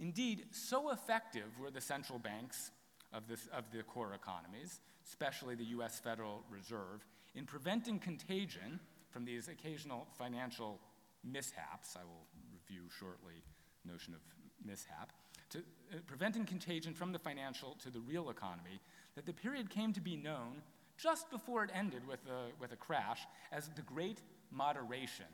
Indeed, 0.00 0.46
so 0.50 0.92
effective 0.92 1.44
were 1.60 1.70
the 1.70 1.82
central 1.82 2.18
banks 2.18 2.70
of, 3.12 3.28
this, 3.28 3.46
of 3.52 3.64
the 3.70 3.82
core 3.82 4.14
economies, 4.14 4.80
especially 5.06 5.56
the 5.56 5.66
US 5.76 6.00
Federal 6.00 6.42
Reserve, 6.48 7.04
in 7.34 7.44
preventing 7.44 7.98
contagion 7.98 8.80
from 9.10 9.26
these 9.26 9.46
occasional 9.48 10.06
financial 10.18 10.80
mishaps. 11.22 11.96
I 11.96 12.04
will 12.04 12.24
review 12.54 12.88
shortly 12.98 13.42
notion 13.84 14.14
of 14.14 14.20
mishap, 14.64 15.12
to 15.50 15.58
uh, 15.58 15.98
preventing 16.06 16.46
contagion 16.46 16.94
from 16.94 17.12
the 17.12 17.18
financial 17.18 17.76
to 17.82 17.90
the 17.90 18.00
real 18.00 18.30
economy, 18.30 18.80
that 19.16 19.26
the 19.26 19.34
period 19.34 19.68
came 19.68 19.92
to 19.92 20.00
be 20.00 20.16
known 20.16 20.62
just 20.96 21.30
before 21.30 21.64
it 21.64 21.70
ended 21.74 22.06
with 22.06 22.20
a, 22.26 22.50
with 22.60 22.72
a 22.72 22.76
crash 22.76 23.20
as 23.52 23.68
the 23.76 23.82
Great 23.82 24.18
Moderation. 24.50 25.26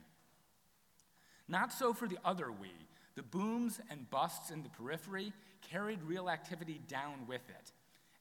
Not 1.49 1.73
so 1.73 1.93
for 1.93 2.09
the 2.09 2.19
other 2.25 2.51
we. 2.51 2.71
The 3.15 3.23
booms 3.23 3.81
and 3.91 4.09
busts 4.11 4.51
in 4.51 4.63
the 4.63 4.69
periphery 4.71 5.33
carried 5.61 6.03
real 6.03 6.31
activity 6.31 6.81
down 6.89 7.27
with 7.27 7.49
it. 7.49 7.73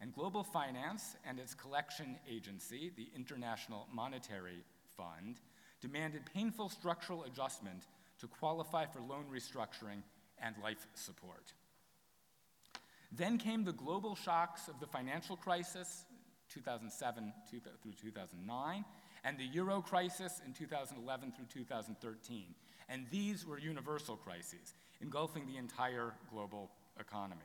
And 0.01 0.13
global 0.13 0.43
finance 0.43 1.15
and 1.25 1.39
its 1.39 1.53
collection 1.53 2.17
agency, 2.29 2.91
the 2.95 3.07
International 3.15 3.87
Monetary 3.93 4.63
Fund, 4.97 5.39
demanded 5.79 6.21
painful 6.33 6.69
structural 6.69 7.23
adjustment 7.23 7.83
to 8.19 8.27
qualify 8.27 8.85
for 8.85 8.99
loan 8.99 9.25
restructuring 9.33 10.01
and 10.41 10.55
life 10.61 10.87
support. 10.93 11.53
Then 13.11 13.37
came 13.37 13.63
the 13.63 13.73
global 13.73 14.15
shocks 14.15 14.67
of 14.67 14.79
the 14.79 14.87
financial 14.87 15.35
crisis, 15.35 16.05
2007 16.53 17.33
through 17.49 17.93
2009, 17.93 18.85
and 19.23 19.37
the 19.37 19.45
euro 19.45 19.81
crisis 19.81 20.41
in 20.45 20.53
2011 20.53 21.31
through 21.31 21.45
2013. 21.45 22.45
And 22.89 23.05
these 23.09 23.45
were 23.45 23.57
universal 23.57 24.17
crises, 24.17 24.73
engulfing 25.01 25.47
the 25.47 25.57
entire 25.57 26.13
global 26.29 26.71
economy. 26.99 27.41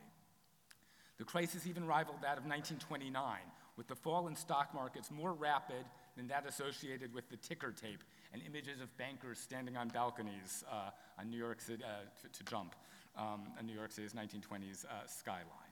The 1.19 1.25
crisis 1.25 1.66
even 1.66 1.87
rivaled 1.87 2.19
that 2.23 2.38
of 2.38 2.45
1929, 2.45 3.38
with 3.77 3.87
the 3.87 3.95
fall 3.95 4.27
in 4.29 4.37
stock 4.37 4.75
markets 4.75 5.11
more 5.11 5.33
rapid 5.33 5.85
than 6.16 6.29
that 6.29 6.47
associated 6.49 7.14
with 7.14 7.29
the 7.29 7.37
ticker 7.37 7.73
tape 7.73 8.03
and 8.33 8.42
images 8.42 8.81
of 8.81 8.95
bankers 8.97 9.38
standing 9.38 9.77
on 9.77 9.88
balconies 9.88 10.64
uh, 10.71 10.90
on 11.19 11.31
New 11.31 11.38
York 11.38 11.61
City 11.61 11.83
uh, 11.85 12.05
to, 12.23 12.38
to, 12.38 12.45
jump 12.45 12.75
um, 13.16 13.42
on 13.59 13.66
New 13.66 13.75
York 13.75 13.92
City's 13.92 14.12
1920s 14.12 14.85
uh, 14.85 15.07
skyline. 15.07 15.66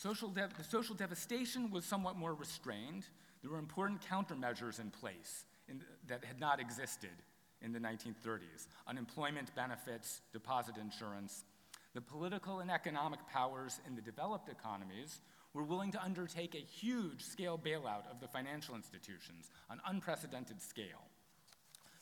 Social 0.00 0.30
the 0.30 0.64
social 0.64 0.94
devastation 0.94 1.70
was 1.70 1.84
somewhat 1.84 2.16
more 2.16 2.32
restrained. 2.32 3.04
There 3.42 3.50
were 3.50 3.58
important 3.58 4.00
countermeasures 4.00 4.80
in 4.80 4.90
place 4.90 5.44
in 5.68 5.82
that 6.08 6.24
had 6.24 6.40
not 6.40 6.58
existed 6.58 7.10
in 7.60 7.70
the 7.72 7.80
1930s 7.80 8.66
unemployment 8.86 9.54
benefits, 9.54 10.22
deposit 10.32 10.76
insurance. 10.78 11.44
The 11.92 12.00
political 12.00 12.60
and 12.60 12.70
economic 12.70 13.20
powers 13.30 13.78
in 13.86 13.94
the 13.94 14.00
developed 14.00 14.48
economies 14.48 15.20
were 15.52 15.64
willing 15.64 15.92
to 15.92 16.02
undertake 16.02 16.54
a 16.54 16.58
huge 16.58 17.22
scale 17.22 17.58
bailout 17.58 18.10
of 18.10 18.20
the 18.22 18.28
financial 18.28 18.76
institutions 18.76 19.50
on 19.68 19.82
unprecedented 19.86 20.62
scale. 20.62 21.04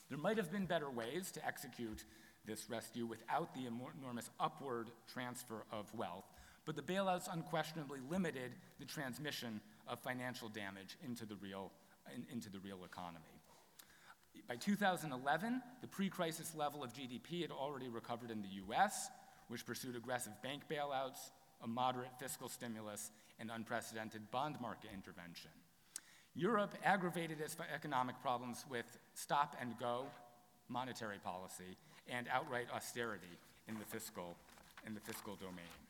There 0.07 0.17
might 0.17 0.37
have 0.37 0.53
been 0.53 0.67
better 0.67 0.89
ways 0.89 1.31
to 1.31 1.45
execute 1.45 2.05
this 2.45 2.69
rescue 2.69 3.05
without 3.05 3.53
the 3.53 3.65
enormous 3.65 4.29
upward 4.39 4.89
transfer 5.11 5.65
of 5.69 5.93
wealth, 5.93 6.25
but 6.69 6.75
the 6.75 6.93
bailouts 6.93 7.27
unquestionably 7.33 7.97
limited 8.11 8.51
the 8.77 8.85
transmission 8.85 9.59
of 9.87 9.97
financial 9.97 10.47
damage 10.49 10.97
into 11.03 11.25
the 11.25 11.33
real, 11.37 11.71
in, 12.13 12.23
into 12.31 12.47
the 12.47 12.59
real 12.59 12.85
economy. 12.85 13.41
By 14.47 14.55
2011, 14.55 15.63
the 15.81 15.87
pre 15.87 16.09
crisis 16.09 16.53
level 16.55 16.83
of 16.83 16.93
GDP 16.93 17.41
had 17.41 17.49
already 17.49 17.89
recovered 17.89 18.29
in 18.29 18.43
the 18.43 18.49
US, 18.67 19.09
which 19.47 19.65
pursued 19.65 19.95
aggressive 19.95 20.33
bank 20.43 20.61
bailouts, 20.69 21.31
a 21.63 21.67
moderate 21.67 22.11
fiscal 22.19 22.47
stimulus, 22.47 23.09
and 23.39 23.49
unprecedented 23.49 24.29
bond 24.29 24.61
market 24.61 24.91
intervention. 24.93 25.49
Europe 26.35 26.75
aggravated 26.85 27.41
its 27.41 27.57
economic 27.73 28.21
problems 28.21 28.63
with 28.69 28.99
stop 29.15 29.55
and 29.59 29.73
go 29.79 30.05
monetary 30.67 31.17
policy 31.17 31.77
and 32.07 32.27
outright 32.31 32.67
austerity 32.71 33.39
in 33.67 33.73
the 33.79 33.85
fiscal, 33.85 34.37
in 34.85 34.93
the 34.93 34.99
fiscal 34.99 35.33
domain. 35.33 35.88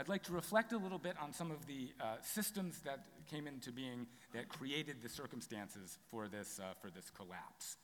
I'd 0.00 0.08
like 0.08 0.22
to 0.24 0.32
reflect 0.32 0.72
a 0.72 0.78
little 0.78 0.98
bit 0.98 1.16
on 1.20 1.34
some 1.34 1.50
of 1.50 1.66
the 1.66 1.90
uh, 2.00 2.16
systems 2.22 2.78
that 2.86 3.04
came 3.30 3.46
into 3.46 3.70
being 3.70 4.06
that 4.32 4.48
created 4.48 5.02
the 5.02 5.10
circumstances 5.10 5.98
for 6.10 6.26
this, 6.26 6.58
uh, 6.58 6.72
for 6.80 6.88
this 6.88 7.10
collapse. 7.10 7.76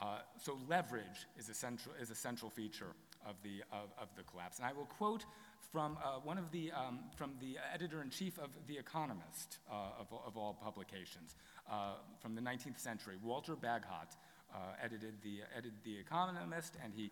Uh, 0.00 0.18
so 0.40 0.56
leverage 0.68 1.26
is 1.36 1.48
a 1.48 1.54
central, 1.54 1.92
is 2.00 2.08
a 2.08 2.14
central 2.14 2.52
feature 2.52 2.94
of 3.26 3.34
the, 3.42 3.64
of, 3.72 3.88
of 4.00 4.06
the 4.16 4.22
collapse. 4.22 4.58
And 4.58 4.66
I 4.68 4.72
will 4.72 4.84
quote 4.84 5.24
from 5.72 5.98
uh, 5.98 6.20
one 6.22 6.38
of 6.38 6.52
the, 6.52 6.70
um, 6.70 7.00
from 7.16 7.32
the 7.40 7.56
editor-in-chief 7.74 8.38
of 8.38 8.50
The 8.68 8.78
Economist, 8.78 9.58
uh, 9.68 9.74
of, 9.98 10.06
of, 10.24 10.36
all 10.36 10.54
publications, 10.54 11.34
uh, 11.68 11.94
from 12.20 12.36
the 12.36 12.40
19th 12.40 12.78
century. 12.78 13.16
Walter 13.20 13.56
Bagehot 13.56 14.14
uh, 14.54 14.58
edited, 14.80 15.14
the, 15.24 15.40
edited 15.52 15.82
The 15.82 15.98
Economist, 15.98 16.76
and 16.84 16.94
he 16.94 17.10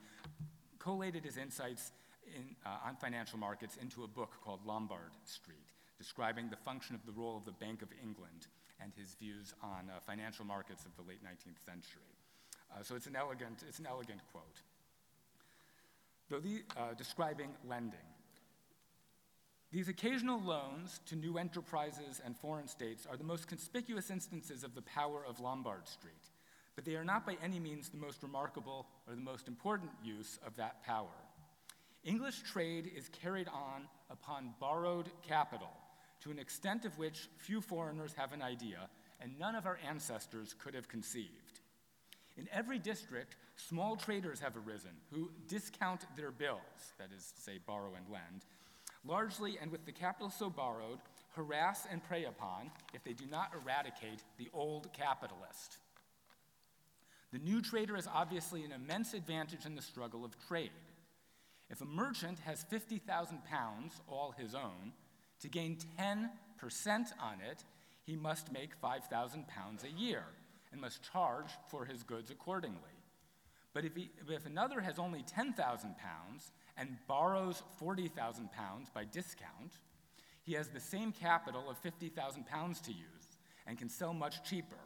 collated 0.78 1.24
his 1.24 1.36
insights 1.36 1.90
in, 2.34 2.56
uh, 2.64 2.86
on 2.86 2.96
financial 2.96 3.38
markets 3.38 3.76
into 3.80 4.04
a 4.04 4.08
book 4.08 4.32
called 4.44 4.60
Lombard 4.64 5.12
Street, 5.24 5.68
describing 5.96 6.50
the 6.50 6.56
function 6.56 6.94
of 6.94 7.04
the 7.06 7.12
role 7.12 7.36
of 7.36 7.44
the 7.44 7.52
Bank 7.52 7.82
of 7.82 7.88
England 8.02 8.46
and 8.80 8.92
his 8.96 9.14
views 9.14 9.54
on 9.62 9.90
uh, 9.90 10.00
financial 10.00 10.44
markets 10.44 10.84
of 10.84 10.94
the 10.96 11.02
late 11.08 11.22
19th 11.24 11.64
century. 11.64 12.12
so 12.82 12.94
it's 12.94 13.06
an 13.06 13.16
elegant, 13.16 13.64
it's 13.66 13.78
an 13.78 13.86
elegant 13.86 14.20
quote 14.32 14.62
though 16.28 16.40
the, 16.40 16.62
uh, 16.76 16.94
describing 16.96 17.50
lending. 17.68 17.98
These 19.70 19.88
occasional 19.88 20.40
loans 20.40 21.00
to 21.06 21.16
new 21.16 21.36
enterprises 21.36 22.22
and 22.24 22.36
foreign 22.36 22.68
states 22.68 23.06
are 23.08 23.16
the 23.16 23.24
most 23.24 23.48
conspicuous 23.48 24.10
instances 24.10 24.64
of 24.64 24.74
the 24.74 24.82
power 24.82 25.22
of 25.26 25.40
Lombard 25.40 25.86
Street, 25.88 26.14
but 26.74 26.84
they 26.84 26.94
are 26.94 27.04
not 27.04 27.26
by 27.26 27.36
any 27.42 27.58
means 27.58 27.88
the 27.88 27.98
most 27.98 28.22
remarkable 28.22 28.86
or 29.06 29.14
the 29.14 29.20
most 29.20 29.46
important 29.46 29.90
use 30.02 30.38
of 30.46 30.56
that 30.56 30.82
power. 30.84 31.08
English 32.04 32.42
trade 32.42 32.90
is 32.96 33.08
carried 33.08 33.48
on 33.48 33.88
upon 34.10 34.54
borrowed 34.60 35.10
capital 35.26 35.70
to 36.20 36.30
an 36.30 36.38
extent 36.38 36.84
of 36.84 36.98
which 36.98 37.28
few 37.36 37.60
foreigners 37.60 38.14
have 38.16 38.32
an 38.32 38.42
idea 38.42 38.88
and 39.20 39.38
none 39.38 39.54
of 39.54 39.66
our 39.66 39.78
ancestors 39.86 40.54
could 40.58 40.74
have 40.74 40.88
conceived. 40.88 41.60
In 42.36 42.48
every 42.52 42.78
district, 42.78 43.36
small 43.56 43.96
traders 43.96 44.40
have 44.40 44.56
arisen 44.56 44.92
who 45.12 45.30
discount 45.48 46.06
their 46.16 46.30
bills, 46.30 46.92
that 46.98 47.08
is, 47.14 47.32
say, 47.36 47.58
borrow 47.66 47.94
and 47.96 48.06
lend, 48.08 48.44
largely 49.04 49.58
and 49.60 49.72
with 49.72 49.84
the 49.84 49.92
capital 49.92 50.30
so 50.30 50.48
borrowed, 50.48 50.98
harass 51.34 51.86
and 51.90 52.02
prey 52.04 52.24
upon 52.24 52.70
if 52.94 53.02
they 53.02 53.12
do 53.12 53.24
not 53.26 53.52
eradicate 53.54 54.22
the 54.38 54.48
old 54.52 54.92
capitalist. 54.92 55.78
The 57.32 57.38
new 57.38 57.60
trader 57.60 57.96
is 57.96 58.08
obviously 58.12 58.64
an 58.64 58.72
immense 58.72 59.14
advantage 59.14 59.66
in 59.66 59.74
the 59.74 59.82
struggle 59.82 60.24
of 60.24 60.32
trade. 60.46 60.70
If 61.70 61.80
a 61.80 61.86
merchant 61.86 62.38
has 62.40 62.64
50,000 62.64 63.44
pounds, 63.44 64.00
all 64.08 64.32
his 64.36 64.54
own, 64.54 64.92
to 65.40 65.48
gain 65.48 65.78
10% 65.98 66.28
on 67.20 67.40
it, 67.40 67.64
he 68.04 68.16
must 68.16 68.52
make 68.52 68.74
5,000 68.74 69.46
pounds 69.48 69.84
a 69.84 69.90
year 69.90 70.24
and 70.72 70.80
must 70.80 71.02
charge 71.12 71.50
for 71.70 71.84
his 71.84 72.02
goods 72.02 72.30
accordingly. 72.30 72.80
But 73.74 73.84
if, 73.84 73.94
he, 73.94 74.10
if 74.28 74.46
another 74.46 74.80
has 74.80 74.98
only 74.98 75.22
10,000 75.22 75.54
pounds 75.98 76.50
and 76.76 76.96
borrows 77.06 77.62
40,000 77.76 78.50
pounds 78.50 78.88
by 78.92 79.04
discount, 79.04 79.78
he 80.42 80.54
has 80.54 80.68
the 80.68 80.80
same 80.80 81.12
capital 81.12 81.68
of 81.68 81.76
50,000 81.78 82.46
pounds 82.46 82.80
to 82.80 82.92
use 82.92 83.38
and 83.66 83.78
can 83.78 83.90
sell 83.90 84.14
much 84.14 84.42
cheaper. 84.48 84.76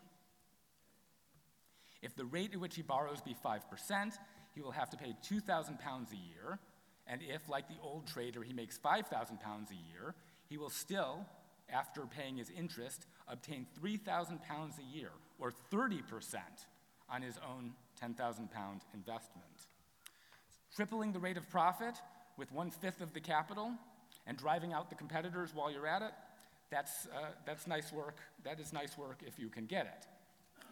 If 2.03 2.17
the 2.17 2.25
rate 2.25 2.53
at 2.53 2.61
which 2.61 2.75
he 2.75 2.83
borrows 2.83 3.21
be 3.21 3.37
5%, 3.45 4.19
he 4.55 4.61
will 4.61 4.73
have 4.73 4.91
to 4.91 4.97
pay 4.97 5.15
2,000 5.23 5.79
pounds 5.79 6.11
a 6.13 6.17
year. 6.17 6.59
And 7.07 7.21
if, 7.23 7.49
like 7.49 7.69
the 7.69 7.81
old 7.83 8.07
trader, 8.07 8.43
he 8.43 8.53
makes 8.53 8.79
5,000 8.79 9.41
pounds 9.41 9.71
a 9.71 9.93
year, 9.93 10.15
he 10.49 10.57
will 10.57 10.71
still, 10.71 11.27
after 11.69 12.03
paying 12.03 12.37
his 12.37 12.51
interest, 12.51 13.07
obtain 13.29 13.67
3,000 13.79 14.43
pounds 14.43 14.77
a 14.79 14.97
year, 14.97 15.11
or 15.39 15.53
30% 15.73 16.03
on 17.11 17.23
his 17.23 17.39
own 17.39 17.73
10,000 18.01 18.51
pound 18.51 18.83
investment. 18.95 19.47
Tripling 20.75 21.13
the 21.13 21.19
rate 21.19 21.37
of 21.37 21.49
profit 21.51 21.95
with 22.37 22.51
one 22.53 22.71
fifth 22.71 23.01
of 23.01 23.13
the 23.13 23.21
capital 23.21 23.73
and 24.27 24.37
driving 24.37 24.73
out 24.73 24.89
the 24.89 24.95
competitors 24.95 25.51
while 25.55 25.71
you're 25.71 25.87
at 25.87 26.03
it, 26.03 26.13
that's, 26.71 27.07
uh, 27.07 27.27
that's 27.45 27.67
nice 27.67 27.93
work. 27.93 28.17
That 28.45 28.59
is 28.59 28.73
nice 28.73 28.97
work 28.97 29.19
if 29.27 29.39
you 29.39 29.49
can 29.49 29.67
get 29.67 29.87
it. 29.87 30.07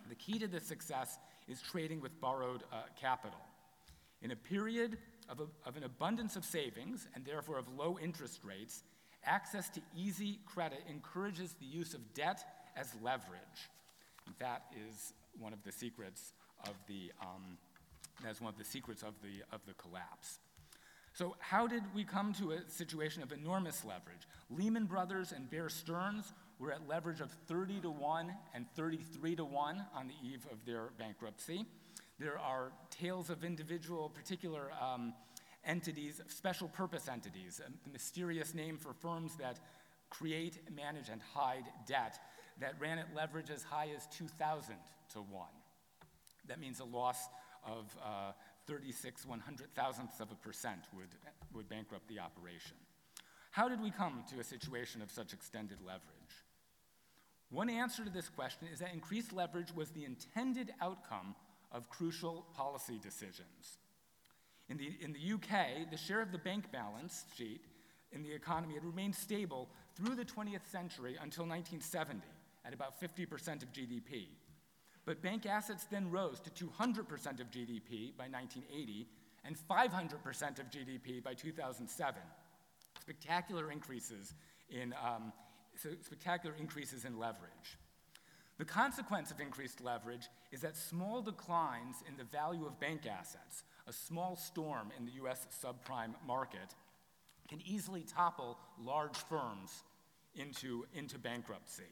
The 0.08 0.14
key 0.14 0.38
to 0.38 0.46
this 0.46 0.64
success 0.64 1.18
is 1.46 1.60
trading 1.60 2.00
with 2.00 2.18
borrowed 2.20 2.62
uh, 2.72 2.82
capital. 2.98 3.38
In 4.22 4.30
a 4.30 4.36
period 4.36 4.96
of, 5.30 5.40
a, 5.40 5.68
of 5.68 5.76
an 5.76 5.84
abundance 5.84 6.36
of 6.36 6.44
savings 6.44 7.06
and 7.14 7.24
therefore 7.24 7.58
of 7.58 7.66
low 7.76 7.98
interest 8.02 8.40
rates, 8.44 8.82
access 9.24 9.68
to 9.70 9.80
easy 9.96 10.40
credit 10.46 10.80
encourages 10.88 11.54
the 11.54 11.66
use 11.66 11.94
of 11.94 12.14
debt 12.14 12.42
as 12.76 12.88
leverage. 13.02 13.70
That 14.38 14.64
is 14.88 15.12
one 15.38 15.52
of 15.52 15.62
the 15.64 15.72
secrets 15.72 16.32
of 16.64 16.74
the, 16.88 17.12
um, 17.20 17.58
that's 18.22 18.40
one 18.40 18.52
of 18.52 18.58
the 18.58 18.64
secrets 18.64 19.02
of 19.02 19.14
the, 19.22 19.42
of 19.54 19.60
the 19.66 19.74
collapse. 19.74 20.38
So, 21.12 21.36
how 21.40 21.66
did 21.66 21.82
we 21.94 22.04
come 22.04 22.32
to 22.34 22.52
a 22.52 22.58
situation 22.68 23.22
of 23.22 23.32
enormous 23.32 23.84
leverage? 23.84 24.28
Lehman 24.48 24.86
Brothers 24.86 25.32
and 25.32 25.50
Bear 25.50 25.68
Stearns 25.68 26.32
were 26.58 26.70
at 26.70 26.86
leverage 26.86 27.20
of 27.20 27.30
30 27.48 27.80
to 27.80 27.90
1 27.90 28.32
and 28.54 28.66
33 28.76 29.36
to 29.36 29.44
1 29.44 29.84
on 29.94 30.08
the 30.08 30.14
eve 30.26 30.46
of 30.52 30.64
their 30.64 30.90
bankruptcy. 30.98 31.66
There 32.20 32.38
are 32.38 32.70
tales 32.90 33.30
of 33.30 33.44
individual, 33.44 34.10
particular 34.10 34.70
um, 34.78 35.14
entities, 35.64 36.20
special 36.26 36.68
purpose 36.68 37.08
entities, 37.08 37.62
a 37.66 37.88
mysterious 37.88 38.54
name 38.54 38.76
for 38.76 38.92
firms 38.92 39.36
that 39.36 39.58
create, 40.10 40.58
manage, 40.70 41.08
and 41.08 41.22
hide 41.34 41.64
debt 41.86 42.18
that 42.60 42.74
ran 42.78 42.98
at 42.98 43.06
leverage 43.16 43.48
as 43.48 43.62
high 43.62 43.88
as 43.96 44.06
2,000 44.08 44.74
to 45.14 45.20
1. 45.20 45.46
That 46.46 46.60
means 46.60 46.80
a 46.80 46.84
loss 46.84 47.16
of 47.66 47.96
uh, 48.04 48.32
36 48.66 49.24
one 49.24 49.40
hundred 49.40 49.74
thousandths 49.74 50.20
of 50.20 50.30
a 50.30 50.34
percent 50.34 50.80
would, 50.94 51.08
would 51.54 51.70
bankrupt 51.70 52.06
the 52.08 52.18
operation. 52.18 52.76
How 53.50 53.66
did 53.66 53.80
we 53.80 53.90
come 53.90 54.24
to 54.30 54.40
a 54.40 54.44
situation 54.44 55.00
of 55.00 55.10
such 55.10 55.32
extended 55.32 55.78
leverage? 55.80 56.04
One 57.48 57.70
answer 57.70 58.04
to 58.04 58.10
this 58.10 58.28
question 58.28 58.68
is 58.70 58.80
that 58.80 58.92
increased 58.92 59.32
leverage 59.32 59.74
was 59.74 59.90
the 59.90 60.04
intended 60.04 60.70
outcome 60.82 61.34
of 61.72 61.88
crucial 61.88 62.46
policy 62.54 62.98
decisions. 63.02 63.78
In 64.68 64.76
the, 64.76 64.92
in 65.00 65.12
the 65.12 65.32
UK, 65.34 65.90
the 65.90 65.96
share 65.96 66.20
of 66.20 66.32
the 66.32 66.38
bank 66.38 66.70
balance 66.72 67.24
sheet 67.36 67.64
in 68.12 68.22
the 68.22 68.32
economy 68.32 68.74
had 68.74 68.84
remained 68.84 69.14
stable 69.14 69.68
through 69.96 70.14
the 70.14 70.24
20th 70.24 70.66
century 70.70 71.16
until 71.20 71.44
1970 71.44 72.20
at 72.64 72.74
about 72.74 73.00
50% 73.00 73.62
of 73.62 73.72
GDP. 73.72 74.26
But 75.06 75.22
bank 75.22 75.46
assets 75.46 75.86
then 75.90 76.10
rose 76.10 76.40
to 76.40 76.50
200% 76.50 77.40
of 77.40 77.50
GDP 77.50 78.16
by 78.16 78.28
1980 78.28 79.08
and 79.44 79.56
500% 79.56 80.58
of 80.60 80.70
GDP 80.70 81.22
by 81.22 81.34
2007. 81.34 82.20
Spectacular 83.00 83.72
increases 83.72 84.34
in, 84.68 84.94
um, 85.04 85.32
so 85.76 85.90
spectacular 86.02 86.54
increases 86.58 87.04
in 87.04 87.18
leverage. 87.18 87.78
The 88.60 88.66
consequence 88.66 89.30
of 89.30 89.40
increased 89.40 89.80
leverage 89.80 90.28
is 90.52 90.60
that 90.60 90.76
small 90.76 91.22
declines 91.22 92.04
in 92.06 92.18
the 92.18 92.24
value 92.24 92.66
of 92.66 92.78
bank 92.78 93.06
assets, 93.06 93.62
a 93.86 93.92
small 93.92 94.36
storm 94.36 94.92
in 94.98 95.06
the 95.06 95.12
US 95.12 95.46
subprime 95.64 96.12
market, 96.26 96.74
can 97.48 97.62
easily 97.64 98.02
topple 98.02 98.58
large 98.78 99.16
firms 99.16 99.82
into, 100.34 100.84
into 100.92 101.18
bankruptcy. 101.18 101.88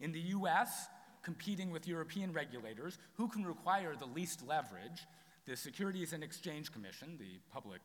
In 0.00 0.10
the 0.10 0.20
US, 0.38 0.88
competing 1.22 1.70
with 1.70 1.86
European 1.86 2.32
regulators 2.32 2.98
who 3.14 3.28
can 3.28 3.46
require 3.46 3.94
the 3.94 4.06
least 4.06 4.44
leverage, 4.44 5.06
the 5.46 5.56
Securities 5.56 6.12
and 6.12 6.24
Exchange 6.24 6.72
Commission, 6.72 7.16
the 7.16 7.38
public 7.52 7.80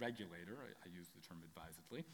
regulator, 0.00 0.58
I, 0.60 0.88
I 0.88 0.92
use 0.92 1.06
the 1.14 1.24
term 1.24 1.38
advisedly, 1.44 2.04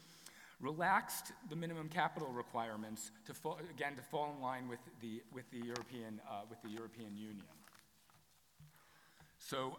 relaxed 0.59 1.31
the 1.49 1.55
minimum 1.55 1.89
capital 1.89 2.29
requirements 2.29 3.11
to 3.25 3.33
fall, 3.33 3.59
again 3.69 3.95
to 3.95 4.01
fall 4.01 4.33
in 4.35 4.41
line 4.41 4.67
with 4.67 4.79
the, 5.01 5.21
with 5.31 5.49
the, 5.51 5.59
European, 5.59 6.19
uh, 6.29 6.41
with 6.49 6.61
the 6.61 6.69
European 6.69 7.15
Union. 7.15 7.45
So 9.39 9.77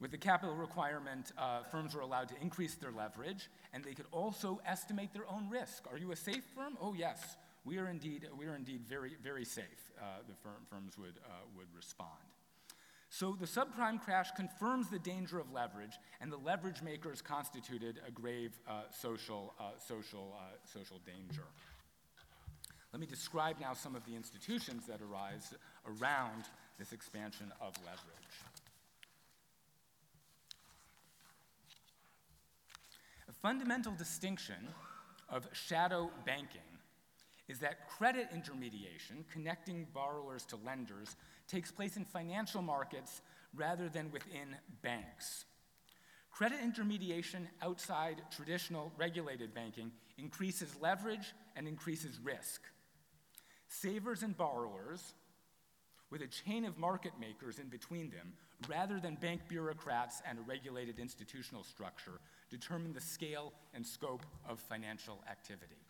with 0.00 0.10
the 0.10 0.18
capital 0.18 0.54
requirement, 0.56 1.32
uh, 1.38 1.62
firms 1.62 1.94
were 1.94 2.00
allowed 2.00 2.28
to 2.28 2.34
increase 2.40 2.74
their 2.74 2.90
leverage, 2.90 3.48
and 3.72 3.84
they 3.84 3.94
could 3.94 4.06
also 4.10 4.60
estimate 4.66 5.12
their 5.12 5.28
own 5.30 5.48
risk. 5.48 5.84
Are 5.90 5.98
you 5.98 6.12
a 6.12 6.16
safe 6.16 6.44
firm? 6.54 6.76
Oh, 6.80 6.94
yes 6.94 7.36
we 7.64 7.78
are 7.78 7.88
indeed, 7.88 8.28
we 8.38 8.46
are 8.46 8.54
indeed 8.54 8.82
very, 8.86 9.16
very 9.22 9.44
safe, 9.44 9.90
uh, 9.98 10.20
the 10.28 10.34
firm, 10.34 10.66
firms 10.68 10.98
would, 10.98 11.18
uh, 11.24 11.30
would 11.56 11.68
respond. 11.74 12.10
So 13.14 13.36
the 13.38 13.46
subprime 13.46 14.02
crash 14.02 14.32
confirms 14.32 14.88
the 14.88 14.98
danger 14.98 15.38
of 15.38 15.52
leverage, 15.52 16.00
and 16.20 16.32
the 16.32 16.36
leverage 16.36 16.82
makers 16.82 17.22
constituted 17.22 18.00
a 18.04 18.10
grave 18.10 18.58
uh, 18.66 18.82
social, 18.90 19.54
uh, 19.60 19.78
social, 19.78 20.34
uh, 20.36 20.56
social 20.64 21.00
danger. 21.06 21.44
Let 22.92 22.98
me 22.98 23.06
describe 23.06 23.60
now 23.60 23.72
some 23.72 23.94
of 23.94 24.04
the 24.04 24.16
institutions 24.16 24.88
that 24.88 24.98
arise 25.00 25.54
around 25.86 26.46
this 26.76 26.92
expansion 26.92 27.52
of 27.60 27.74
leverage. 27.84 28.34
A 33.28 33.32
fundamental 33.32 33.92
distinction 33.92 34.66
of 35.28 35.46
shadow 35.52 36.10
banking 36.26 36.62
is 37.46 37.60
that 37.60 37.88
credit 37.88 38.28
intermediation, 38.34 39.24
connecting 39.30 39.86
borrowers 39.92 40.44
to 40.46 40.56
lenders, 40.64 41.16
takes 41.48 41.70
place 41.70 41.96
in 41.96 42.04
financial 42.04 42.62
markets 42.62 43.22
rather 43.54 43.88
than 43.88 44.10
within 44.10 44.56
banks. 44.82 45.44
Credit 46.30 46.58
intermediation 46.60 47.48
outside 47.62 48.22
traditional 48.34 48.92
regulated 48.98 49.54
banking 49.54 49.92
increases 50.18 50.74
leverage 50.80 51.32
and 51.54 51.68
increases 51.68 52.18
risk. 52.22 52.62
Savers 53.68 54.22
and 54.22 54.36
borrowers, 54.36 55.14
with 56.10 56.22
a 56.22 56.26
chain 56.26 56.64
of 56.64 56.76
market 56.78 57.12
makers 57.20 57.58
in 57.58 57.68
between 57.68 58.10
them, 58.10 58.32
rather 58.68 58.98
than 58.98 59.14
bank 59.16 59.42
bureaucrats 59.48 60.22
and 60.28 60.38
a 60.38 60.42
regulated 60.42 60.98
institutional 60.98 61.62
structure, 61.62 62.20
determine 62.50 62.92
the 62.92 63.00
scale 63.00 63.52
and 63.72 63.86
scope 63.86 64.24
of 64.48 64.58
financial 64.58 65.22
activity. 65.30 65.80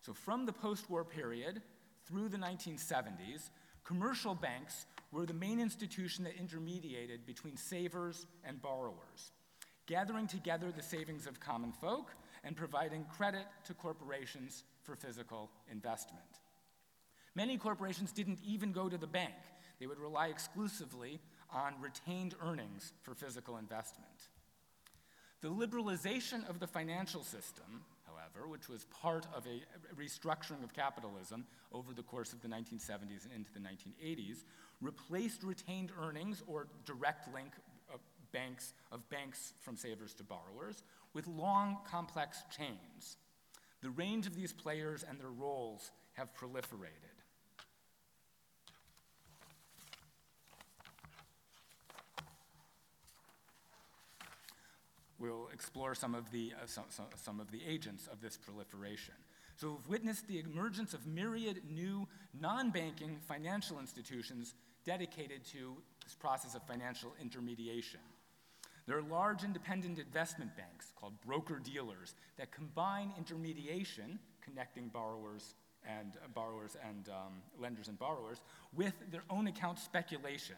So, 0.00 0.12
from 0.12 0.46
the 0.46 0.52
post 0.52 0.90
war 0.90 1.04
period 1.04 1.62
through 2.06 2.28
the 2.28 2.36
1970s, 2.36 3.50
commercial 3.84 4.34
banks 4.34 4.86
were 5.10 5.26
the 5.26 5.34
main 5.34 5.60
institution 5.60 6.24
that 6.24 6.36
intermediated 6.36 7.26
between 7.26 7.56
savers 7.56 8.26
and 8.44 8.62
borrowers, 8.62 9.32
gathering 9.86 10.26
together 10.26 10.72
the 10.72 10.82
savings 10.82 11.26
of 11.26 11.40
common 11.40 11.72
folk 11.72 12.12
and 12.44 12.56
providing 12.56 13.04
credit 13.16 13.46
to 13.64 13.74
corporations 13.74 14.64
for 14.82 14.96
physical 14.96 15.50
investment. 15.70 16.22
Many 17.34 17.56
corporations 17.56 18.12
didn't 18.12 18.40
even 18.44 18.72
go 18.72 18.88
to 18.88 18.98
the 18.98 19.06
bank, 19.06 19.34
they 19.80 19.86
would 19.86 19.98
rely 19.98 20.28
exclusively 20.28 21.20
on 21.50 21.74
retained 21.80 22.34
earnings 22.40 22.92
for 23.02 23.14
physical 23.14 23.56
investment. 23.56 24.28
The 25.40 25.48
liberalization 25.48 26.48
of 26.48 26.60
the 26.60 26.68
financial 26.68 27.24
system 27.24 27.82
however, 28.34 28.48
which 28.48 28.68
was 28.68 28.84
part 28.84 29.26
of 29.34 29.46
a 29.46 29.62
restructuring 30.00 30.62
of 30.62 30.72
capitalism 30.72 31.44
over 31.72 31.92
the 31.92 32.02
course 32.02 32.32
of 32.32 32.40
the 32.40 32.48
1970s 32.48 33.24
and 33.24 33.32
into 33.34 33.52
the 33.52 33.60
1980s, 33.60 34.44
replaced 34.80 35.42
retained 35.42 35.90
earnings 36.00 36.42
or 36.46 36.68
direct 36.84 37.32
link 37.32 37.52
of 37.92 38.00
banks, 38.32 38.74
of 38.90 39.08
banks 39.10 39.54
from 39.60 39.76
savers 39.76 40.14
to 40.14 40.22
borrowers 40.22 40.82
with 41.14 41.26
long, 41.26 41.78
complex 41.88 42.42
chains. 42.56 43.16
The 43.82 43.90
range 43.90 44.26
of 44.26 44.34
these 44.34 44.52
players 44.52 45.04
and 45.08 45.18
their 45.18 45.30
roles 45.30 45.90
have 46.14 46.34
proliferated. 46.34 47.11
We'll 55.22 55.48
explore 55.54 55.94
some 55.94 56.14
of 56.14 56.30
the, 56.32 56.52
uh, 56.60 56.66
some, 56.66 56.84
some, 56.88 57.06
some 57.16 57.38
of 57.38 57.50
the 57.52 57.60
agents 57.66 58.08
of 58.10 58.20
this 58.20 58.36
proliferation. 58.36 59.14
So 59.56 59.78
we've 59.78 59.88
witnessed 59.88 60.26
the 60.26 60.40
emergence 60.40 60.92
of 60.92 61.06
myriad 61.06 61.62
new 61.70 62.08
non-banking 62.38 63.18
financial 63.28 63.78
institutions 63.78 64.54
dedicated 64.84 65.44
to 65.52 65.76
this 66.02 66.14
process 66.14 66.56
of 66.56 66.62
financial 66.64 67.14
intermediation. 67.22 68.00
There 68.86 68.98
are 68.98 69.02
large 69.02 69.44
independent 69.44 70.00
investment 70.00 70.56
banks 70.56 70.92
called 70.96 71.12
broker 71.24 71.60
dealers 71.62 72.16
that 72.36 72.50
combine 72.50 73.12
intermediation, 73.16 74.18
connecting 74.44 74.88
borrowers 74.88 75.54
and 75.88 76.14
uh, 76.16 76.28
borrowers 76.34 76.76
and 76.88 77.08
um, 77.08 77.34
lenders 77.60 77.86
and 77.86 77.96
borrowers, 77.98 78.40
with 78.74 78.94
their 79.12 79.22
own 79.30 79.46
account 79.46 79.78
speculation. 79.78 80.56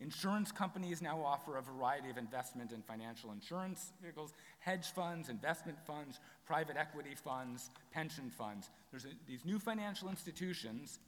Insurance 0.00 0.52
companies 0.52 1.02
now 1.02 1.20
offer 1.20 1.56
a 1.56 1.62
variety 1.62 2.08
of 2.08 2.18
investment 2.18 2.70
and 2.70 2.84
financial 2.84 3.32
insurance 3.32 3.92
vehicles, 4.00 4.32
hedge 4.60 4.86
funds, 4.92 5.28
investment 5.28 5.76
funds, 5.84 6.20
private 6.46 6.76
equity 6.76 7.16
funds, 7.16 7.70
pension 7.90 8.30
funds. 8.30 8.70
There's 8.92 9.06
a, 9.06 9.08
these 9.26 9.44
new 9.44 9.58
financial 9.58 10.08
institutions 10.08 11.00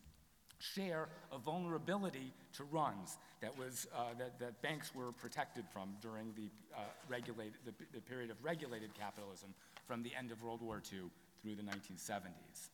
share 0.59 1.09
a 1.33 1.39
vulnerability 1.39 2.33
to 2.53 2.65
runs 2.65 3.17
that, 3.41 3.57
was, 3.57 3.87
uh, 3.97 4.09
that, 4.19 4.39
that 4.41 4.61
banks 4.61 4.93
were 4.95 5.13
protected 5.13 5.65
from 5.73 5.95
during 6.03 6.33
the, 6.37 6.49
uh, 6.77 6.81
regulated, 7.09 7.55
the, 7.65 7.73
the 7.95 8.01
period 8.01 8.31
of 8.31 8.37
regulated 8.43 8.93
capitalism 8.95 9.55
from 9.87 10.03
the 10.03 10.11
end 10.19 10.33
of 10.33 10.43
World 10.43 10.61
War 10.63 10.83
II 10.93 11.01
through 11.43 11.55
the 11.55 11.63
1970s. 11.63 12.69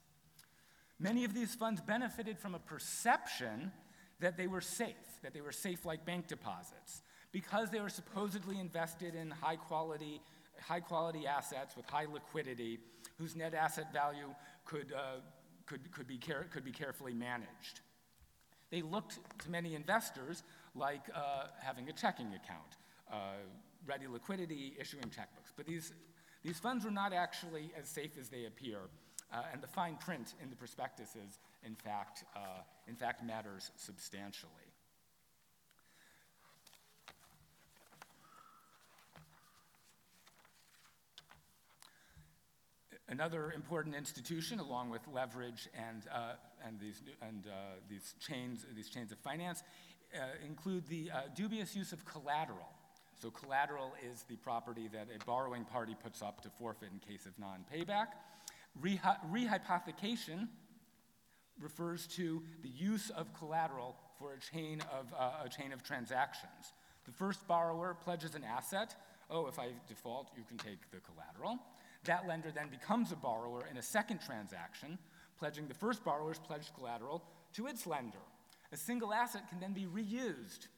Many 0.98 1.24
of 1.24 1.34
these 1.34 1.54
funds 1.54 1.80
benefited 1.80 2.38
from 2.38 2.54
a 2.54 2.58
perception 2.58 3.70
that 4.20 4.36
they 4.36 4.46
were 4.46 4.60
safe, 4.60 5.20
that 5.22 5.34
they 5.34 5.40
were 5.40 5.52
safe 5.52 5.84
like 5.84 6.04
bank 6.04 6.26
deposits, 6.26 7.02
because 7.32 7.70
they 7.70 7.80
were 7.80 7.88
supposedly 7.88 8.58
invested 8.58 9.14
in 9.14 9.30
high 9.30 9.56
quality, 9.56 10.20
high 10.60 10.80
quality 10.80 11.26
assets 11.26 11.76
with 11.76 11.86
high 11.86 12.06
liquidity, 12.10 12.78
whose 13.18 13.36
net 13.36 13.54
asset 13.54 13.92
value 13.92 14.34
could, 14.64 14.92
uh, 14.92 15.20
could, 15.66 15.90
could, 15.90 16.06
be 16.06 16.16
care- 16.16 16.46
could 16.50 16.64
be 16.64 16.72
carefully 16.72 17.12
managed. 17.12 17.80
They 18.70 18.82
looked 18.82 19.18
to 19.44 19.50
many 19.50 19.74
investors 19.74 20.42
like 20.74 21.02
uh, 21.14 21.46
having 21.60 21.88
a 21.88 21.92
checking 21.92 22.28
account, 22.28 22.76
uh, 23.12 23.36
ready 23.86 24.06
liquidity, 24.06 24.74
issuing 24.78 25.04
checkbooks. 25.04 25.52
But 25.56 25.66
these, 25.66 25.92
these 26.42 26.58
funds 26.58 26.84
were 26.84 26.90
not 26.90 27.12
actually 27.12 27.72
as 27.78 27.88
safe 27.88 28.12
as 28.18 28.28
they 28.28 28.46
appear, 28.46 28.78
uh, 29.32 29.42
and 29.52 29.62
the 29.62 29.68
fine 29.68 29.96
print 29.96 30.34
in 30.42 30.50
the 30.50 30.56
prospectuses, 30.56 31.38
in 31.64 31.74
fact, 31.74 32.24
uh, 32.34 32.60
in 32.88 32.94
fact 32.94 33.24
matters 33.24 33.70
substantially. 33.76 34.50
Another 43.08 43.52
important 43.52 43.94
institution, 43.94 44.58
along 44.58 44.90
with 44.90 45.00
leverage 45.12 45.68
and, 45.74 46.02
uh, 46.12 46.32
and, 46.66 46.80
these, 46.80 47.02
and 47.22 47.46
uh, 47.46 47.50
these, 47.88 48.16
chains, 48.18 48.66
these 48.74 48.88
chains 48.88 49.12
of 49.12 49.18
finance, 49.18 49.62
uh, 50.12 50.18
include 50.44 50.84
the 50.88 51.10
uh, 51.12 51.20
dubious 51.36 51.76
use 51.76 51.92
of 51.92 52.04
collateral. 52.04 52.68
So, 53.22 53.30
collateral 53.30 53.94
is 54.12 54.24
the 54.28 54.34
property 54.36 54.88
that 54.92 55.06
a 55.14 55.24
borrowing 55.24 55.64
party 55.64 55.94
puts 56.02 56.20
up 56.20 56.42
to 56.42 56.50
forfeit 56.58 56.90
in 56.92 56.98
case 56.98 57.26
of 57.26 57.38
non 57.38 57.64
payback. 57.72 58.08
Rehypothecation 58.82 60.48
refers 61.60 62.06
to 62.08 62.42
the 62.62 62.68
use 62.68 63.10
of 63.10 63.32
collateral 63.34 63.96
for 64.18 64.32
a 64.32 64.38
chain 64.38 64.80
of, 64.92 65.12
uh, 65.16 65.44
a 65.44 65.48
chain 65.48 65.72
of 65.72 65.82
transactions. 65.82 66.72
The 67.04 67.12
first 67.12 67.46
borrower 67.46 67.94
pledges 67.94 68.34
an 68.34 68.44
asset. 68.44 68.94
Oh, 69.30 69.46
if 69.46 69.58
I 69.58 69.70
default, 69.88 70.30
you 70.36 70.44
can 70.44 70.58
take 70.58 70.90
the 70.90 70.98
collateral. 70.98 71.58
That 72.04 72.26
lender 72.26 72.50
then 72.50 72.68
becomes 72.68 73.12
a 73.12 73.16
borrower 73.16 73.66
in 73.70 73.76
a 73.76 73.82
second 73.82 74.20
transaction, 74.20 74.98
pledging 75.38 75.68
the 75.68 75.74
first 75.74 76.04
borrower's 76.04 76.38
pledged 76.38 76.74
collateral 76.74 77.22
to 77.54 77.66
its 77.66 77.86
lender. 77.86 78.18
A 78.72 78.76
single 78.76 79.12
asset 79.12 79.48
can 79.48 79.60
then 79.60 79.72
be 79.72 79.86
reused 79.86 80.68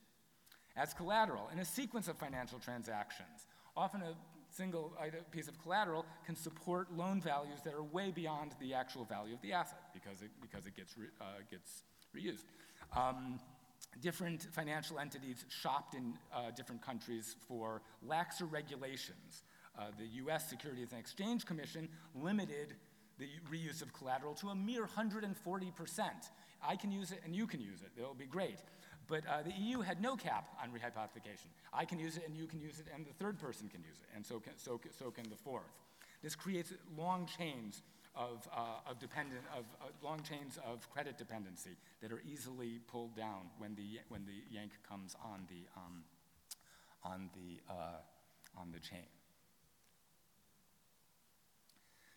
as 0.77 0.95
collateral 0.95 1.49
in 1.53 1.59
a 1.59 1.65
sequence 1.65 2.09
of 2.09 2.17
financial 2.17 2.59
transactions. 2.59 3.47
Often 3.77 4.03
a 4.03 4.15
single 4.51 4.93
piece 5.31 5.49
of 5.49 5.61
collateral 5.63 6.07
can 6.25 6.37
support 6.37 6.93
loan 6.93 7.21
values 7.21 7.61
that 7.65 7.75
are 7.75 7.83
way 7.83 8.11
beyond 8.11 8.53
the 8.61 8.75
actual 8.75 9.05
value 9.05 9.35
of 9.35 9.43
the 9.43 9.53
asset 9.53 9.79
because 9.99 10.23
it, 10.23 10.31
because 10.41 10.67
it 10.67 10.77
gets, 10.77 10.97
re, 10.97 11.07
uh, 11.21 11.25
gets 11.51 11.83
reused. 12.17 12.45
Um, 12.97 13.41
different 14.01 14.47
financial 14.53 14.99
entities 14.99 15.45
shopped 15.49 15.95
in 15.95 16.15
uh, 16.33 16.51
different 16.57 16.83
countries 16.83 17.37
for 17.47 17.83
laxer 18.07 18.51
regulations 18.51 19.43
uh, 19.79 19.85
the 19.97 20.07
US 20.25 20.49
Securities 20.49 20.91
and 20.91 21.01
Exchange 21.01 21.47
Commission 21.47 21.89
limited 22.15 22.75
the 23.19 23.29
reuse 23.51 23.81
of 23.83 23.93
collateral 23.93 24.35
to 24.35 24.49
a 24.49 24.55
mere 24.55 24.87
140%. 24.87 25.33
I 26.67 26.77
can 26.77 26.91
use 26.91 27.13
it 27.13 27.21
and 27.25 27.35
you 27.35 27.47
can 27.47 27.61
use 27.61 27.83
it. 27.83 27.91
It'll 27.97 28.15
be 28.15 28.27
great. 28.27 28.59
But 29.07 29.23
uh, 29.27 29.43
the 29.43 29.53
EU 29.53 29.81
had 29.81 30.03
no 30.03 30.17
cap 30.17 30.49
on 30.63 30.71
rehypothecation. 30.71 31.47
I 31.73 31.85
can 31.85 31.99
use 31.99 32.17
it 32.17 32.25
and 32.27 32.37
you 32.37 32.47
can 32.47 32.61
use 32.61 32.81
it 32.81 32.87
and 32.95 33.07
the 33.07 33.13
third 33.13 33.39
person 33.39 33.69
can 33.69 33.81
use 33.83 33.97
it, 34.03 34.09
and 34.15 34.27
so 34.27 34.39
can, 34.39 34.53
so, 34.57 34.81
so 34.99 35.11
can 35.11 35.31
the 35.31 35.37
fourth. 35.37 35.73
This 36.23 36.35
creates 36.35 36.73
long 36.97 37.29
chains 37.39 37.83
of, 38.19 38.49
uh, 38.55 38.91
of, 38.91 38.99
dependent, 38.99 39.41
of 39.57 39.65
uh, 39.81 39.87
long 40.03 40.21
chains 40.23 40.59
of 40.67 40.91
credit 40.91 41.17
dependency 41.17 41.71
that 42.03 42.11
are 42.11 42.23
easily 42.31 42.81
pulled 42.89 43.17
down 43.17 43.49
when 43.59 43.75
the, 43.77 44.01
when 44.09 44.27
the 44.27 44.55
yank 44.55 44.73
comes 44.87 45.15
on 45.25 45.47
the, 45.49 45.63
um, 45.77 46.03
on 47.05 47.31
the, 47.35 47.73
uh, 47.73 48.61
on 48.61 48.73
the 48.73 48.81
chain. 48.81 49.07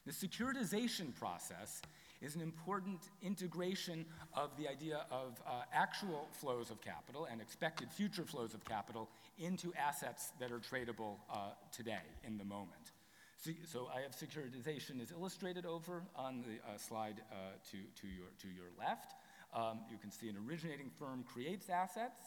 The 0.08 0.12
securitization 0.12 1.14
process 1.14 1.84
is 2.22 2.36
an 2.36 2.42
important 2.42 3.10
integration 3.22 4.06
of 4.34 4.50
the 4.58 4.68
idea 4.68 5.06
of 5.12 5.40
uh, 5.46 5.62
actual 5.72 6.28
flows 6.32 6.72
of 6.72 6.82
capital 6.82 7.28
and 7.32 7.40
expected 7.40 7.92
future 7.92 8.24
flows 8.24 8.56
of 8.56 8.66
capital 8.66 9.10
into 9.40 9.72
assets 9.76 10.32
that 10.40 10.52
are 10.52 10.60
tradable 10.60 11.18
uh, 11.32 11.50
today 11.72 12.02
in 12.24 12.38
the 12.40 12.46
moment. 12.46 12.94
So, 13.42 13.90
I 13.92 14.02
have 14.02 14.12
securitization 14.12 15.02
is 15.02 15.12
illustrated 15.12 15.66
over 15.66 16.04
on 16.16 16.44
the 16.44 16.60
uh, 16.70 16.78
slide 16.78 17.22
uh, 17.32 17.36
to, 17.72 17.78
to, 18.02 18.08
your, 18.08 18.28
to 18.40 18.48
your 18.48 18.68
left. 18.78 19.16
Um, 19.52 19.80
you 19.90 19.98
can 19.98 20.12
see 20.12 20.30
an 20.30 20.36
originating 20.48 20.92
firm 21.00 21.24
creates 21.24 21.68
assets. 21.68 22.20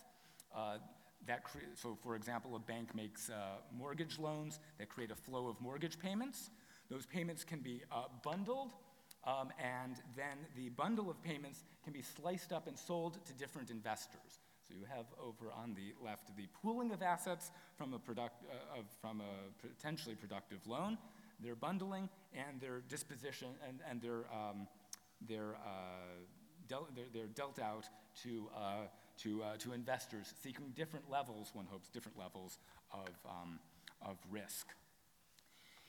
Uh, 0.53 0.79
that 1.29 1.45
cre- 1.45 1.59
so, 1.77 1.97
for 2.03 2.17
example, 2.17 2.57
a 2.57 2.59
bank 2.59 2.97
makes 2.97 3.31
uh, 3.31 3.59
mortgage 3.79 4.19
loans 4.19 4.59
that 4.79 4.89
create 4.89 5.13
a 5.13 5.15
flow 5.15 5.47
of 5.47 5.61
mortgage 5.61 6.01
payments. 6.01 6.51
Those 6.91 7.07
payments 7.07 7.45
can 7.45 7.61
be 7.61 7.83
uh, 7.93 8.05
bundled, 8.25 8.73
um, 9.25 9.51
and 9.63 9.95
then 10.17 10.37
the 10.57 10.71
bundle 10.71 11.09
of 11.09 11.23
payments 11.23 11.63
can 11.85 11.93
be 11.93 12.03
sliced 12.03 12.53
up 12.53 12.67
and 12.67 12.77
sold 12.77 13.25
to 13.27 13.33
different 13.35 13.71
investors. 13.71 14.41
So 14.67 14.75
you 14.75 14.87
have 14.89 15.07
over 15.23 15.53
on 15.53 15.75
the 15.75 15.93
left 16.03 16.35
the 16.37 16.49
pooling 16.63 16.93
of 16.93 17.03
assets 17.03 17.51
from 17.77 17.93
a, 17.93 17.99
product, 17.99 18.45
uh, 18.45 18.81
of, 18.81 18.87
from 19.01 19.21
a 19.21 19.67
potentially 19.67 20.15
productive 20.15 20.67
loan, 20.67 20.97
their 21.43 21.55
bundling, 21.55 22.09
and 22.33 22.61
their 22.61 22.81
disposition, 22.89 23.49
and, 23.69 23.81
and 23.89 24.01
their, 24.01 24.25
um, 24.33 24.67
their, 25.29 25.57
uh, 25.57 26.25
del- 26.67 26.89
they're, 26.95 27.05
they're, 27.13 27.27
dealt 27.27 27.59
out 27.59 27.85
to, 28.23 28.49
uh, 28.57 28.87
to, 29.19 29.43
uh, 29.43 29.57
to 29.59 29.73
investors 29.73 30.33
seeking 30.43 30.73
different 30.75 31.11
levels, 31.11 31.51
one 31.53 31.67
hopes, 31.67 31.91
different 31.91 32.19
levels 32.19 32.59
of, 32.91 33.11
um, 33.29 33.59
of 34.01 34.17
risk. 34.31 34.69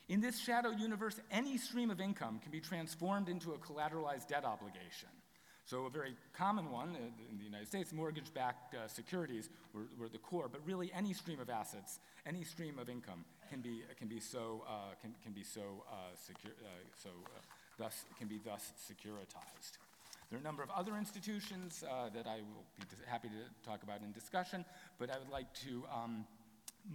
In 0.10 0.20
this 0.20 0.38
shadow 0.38 0.70
universe, 0.70 1.20
any 1.32 1.58
stream 1.58 1.90
of 1.90 2.02
income 2.02 2.40
can 2.40 2.52
be 2.52 2.60
transformed 2.60 3.30
into 3.30 3.54
a 3.54 3.58
collateralized 3.58 4.28
debt 4.28 4.44
obligation. 4.44 5.10
So, 5.66 5.88
a 5.88 5.90
very 5.90 6.14
common 6.38 6.70
one 6.70 6.90
uh, 6.90 7.32
in 7.32 7.40
the 7.40 7.44
United 7.44 7.68
States, 7.68 7.92
mortgage 7.92 8.32
backed 8.36 8.76
uh, 8.76 8.88
securities 8.88 9.50
were, 9.74 9.88
were, 9.98 10.08
the 10.08 10.20
core, 10.20 10.48
but 10.48 10.62
really 10.64 10.92
any 10.94 11.12
stream 11.12 11.40
of 11.40 11.50
assets, 11.50 12.00
any 12.28 12.44
stream 12.44 12.78
of 12.78 12.88
income 12.88 13.26
can 13.50 13.62
be, 13.62 13.82
can 13.98 14.08
be 14.08 14.20
so, 14.20 14.64
uh, 14.70 14.94
can, 15.02 15.16
can 15.24 15.32
be 15.32 15.42
so, 15.42 15.84
uh, 15.90 15.96
secure, 16.14 16.54
uh, 16.62 16.68
so 16.96 17.10
uh, 17.10 17.40
thus, 17.80 18.06
can 18.20 18.28
be 18.28 18.40
thus 18.46 18.74
securitized. 18.80 19.80
There 20.30 20.38
are 20.38 20.40
a 20.40 20.44
number 20.44 20.62
of 20.62 20.70
other 20.70 20.98
institutions 20.98 21.82
that 21.82 22.28
I 22.28 22.36
will 22.36 22.66
be 22.80 22.86
happy 23.08 23.30
to 23.30 23.68
talk 23.68 23.82
about 23.82 24.02
in 24.02 24.12
discussion, 24.12 24.66
but 25.00 25.10
I 25.10 25.18
would 25.18 25.30
like 25.30 25.52
to 25.66 25.84
um, 25.92 26.26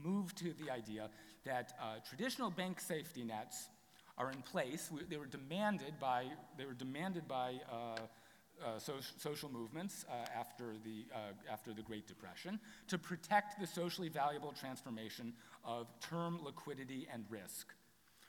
move 0.04 0.32
to 0.36 0.52
the 0.64 0.70
idea 0.70 1.10
that 1.44 1.72
traditional 2.08 2.50
bank 2.50 2.78
safety 2.78 3.24
nets 3.24 3.68
are 4.18 4.30
in 4.30 4.42
place. 4.42 4.90
We, 4.92 5.02
they 5.08 5.16
were 5.16 5.26
demanded 5.26 5.94
by, 6.00 6.26
they 6.58 6.66
were 6.66 6.74
demanded 6.74 7.26
by 7.26 7.54
so, 8.78 8.94
social 9.16 9.50
movements 9.50 10.04
uh, 10.08 10.26
after, 10.38 10.74
the, 10.84 11.04
uh, 11.14 11.18
after 11.50 11.72
the 11.72 11.82
Great 11.82 12.06
Depression 12.06 12.58
to 12.88 12.98
protect 12.98 13.60
the 13.60 13.66
socially 13.66 14.08
valuable 14.08 14.52
transformation 14.52 15.32
of 15.64 15.86
term 16.00 16.38
liquidity 16.44 17.06
and 17.12 17.24
risk. 17.30 17.68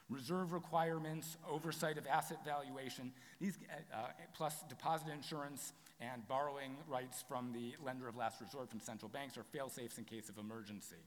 Reserve 0.10 0.52
requirements, 0.52 1.38
oversight 1.50 1.98
of 1.98 2.06
asset 2.06 2.40
valuation, 2.44 3.12
these, 3.40 3.58
uh, 3.94 4.08
plus 4.34 4.64
deposit 4.68 5.08
insurance 5.08 5.74
and 6.02 6.28
borrowing 6.28 6.76
rights 6.88 7.24
from 7.28 7.54
the 7.54 7.76
lender 7.84 8.08
of 8.08 8.16
last 8.16 8.42
resort 8.42 8.70
from 8.70 8.80
central 8.80 9.10
banks 9.10 9.38
are 9.38 9.44
fail 9.44 9.70
safes 9.70 9.98
in 9.98 10.04
case 10.04 10.30
of 10.30 10.38
emergency. 10.38 10.98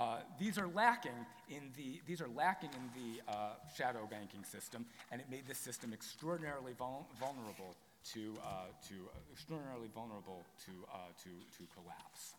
Uh, 0.00 0.16
these 0.38 0.56
are 0.56 0.68
lacking 0.68 1.26
in 1.50 1.70
the 1.76 2.00
these 2.06 2.22
are 2.22 2.30
lacking 2.34 2.70
in 2.72 3.02
the 3.02 3.20
uh, 3.30 3.50
shadow 3.76 4.08
banking 4.10 4.42
system, 4.44 4.86
and 5.12 5.20
it 5.20 5.28
made 5.30 5.46
this 5.46 5.58
system 5.58 5.92
extraordinarily 5.92 6.72
vul- 6.72 7.06
vulnerable 7.20 7.76
to 8.02 8.34
uh, 8.42 8.64
to 8.88 8.94
extraordinarily 9.30 9.88
vulnerable 9.94 10.42
to 10.64 10.72
uh, 10.90 10.96
to 11.22 11.28
to 11.54 11.68
collapse. 11.74 12.32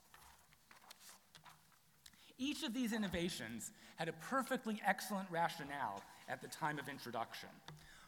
Each 2.39 2.64
of 2.64 2.74
these 2.74 2.93
innovations 2.93 3.70
had 3.97 4.09
a 4.09 4.14
perfectly 4.14 4.82
excellent 4.84 5.30
rationale 5.30 6.01
at 6.28 6.41
the 6.41 6.47
time 6.47 6.80
of 6.80 6.89
introduction. 6.89 7.49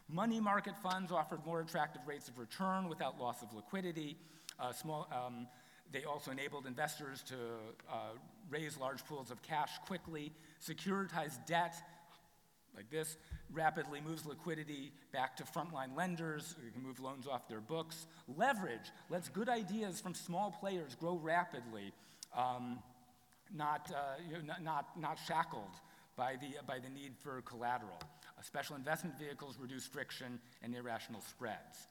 Money 0.08 0.40
market 0.40 0.76
funds 0.76 1.12
offered 1.12 1.46
more 1.46 1.60
attractive 1.60 2.02
rates 2.08 2.26
of 2.26 2.40
return 2.40 2.88
without 2.88 3.20
loss 3.20 3.40
of 3.40 3.54
liquidity. 3.54 4.16
Uh, 4.58 4.72
small, 4.72 5.06
um, 5.12 5.46
they 5.94 6.02
also 6.02 6.32
enabled 6.32 6.66
investors 6.66 7.22
to 7.22 7.36
uh, 7.88 7.94
raise 8.50 8.76
large 8.76 9.04
pools 9.06 9.30
of 9.30 9.40
cash 9.42 9.70
quickly. 9.86 10.32
securitize 10.60 11.34
debt, 11.46 11.76
like 12.74 12.90
this, 12.90 13.16
rapidly 13.52 14.00
moves 14.00 14.26
liquidity 14.26 14.90
back 15.12 15.36
to 15.36 15.44
frontline 15.44 15.96
lenders. 15.96 16.56
You 16.64 16.72
can 16.72 16.82
move 16.82 16.98
loans 16.98 17.28
off 17.28 17.48
their 17.48 17.60
books. 17.60 18.06
Leverage 18.36 18.90
lets 19.08 19.28
good 19.28 19.48
ideas 19.48 20.00
from 20.00 20.14
small 20.14 20.50
players 20.50 20.96
grow 20.96 21.14
rapidly, 21.14 21.92
um, 22.36 22.80
not, 23.54 23.88
uh, 23.94 24.20
you 24.28 24.42
know, 24.42 24.54
not, 24.60 24.98
not 24.98 25.16
shackled 25.28 25.62
by 26.16 26.34
the, 26.34 26.56
by 26.66 26.80
the 26.80 26.90
need 26.90 27.12
for 27.22 27.40
collateral. 27.42 28.00
Uh, 28.36 28.42
special 28.42 28.74
investment 28.74 29.16
vehicles 29.16 29.58
reduce 29.60 29.86
friction 29.86 30.40
and 30.60 30.74
irrational 30.74 31.20
spreads. 31.20 31.86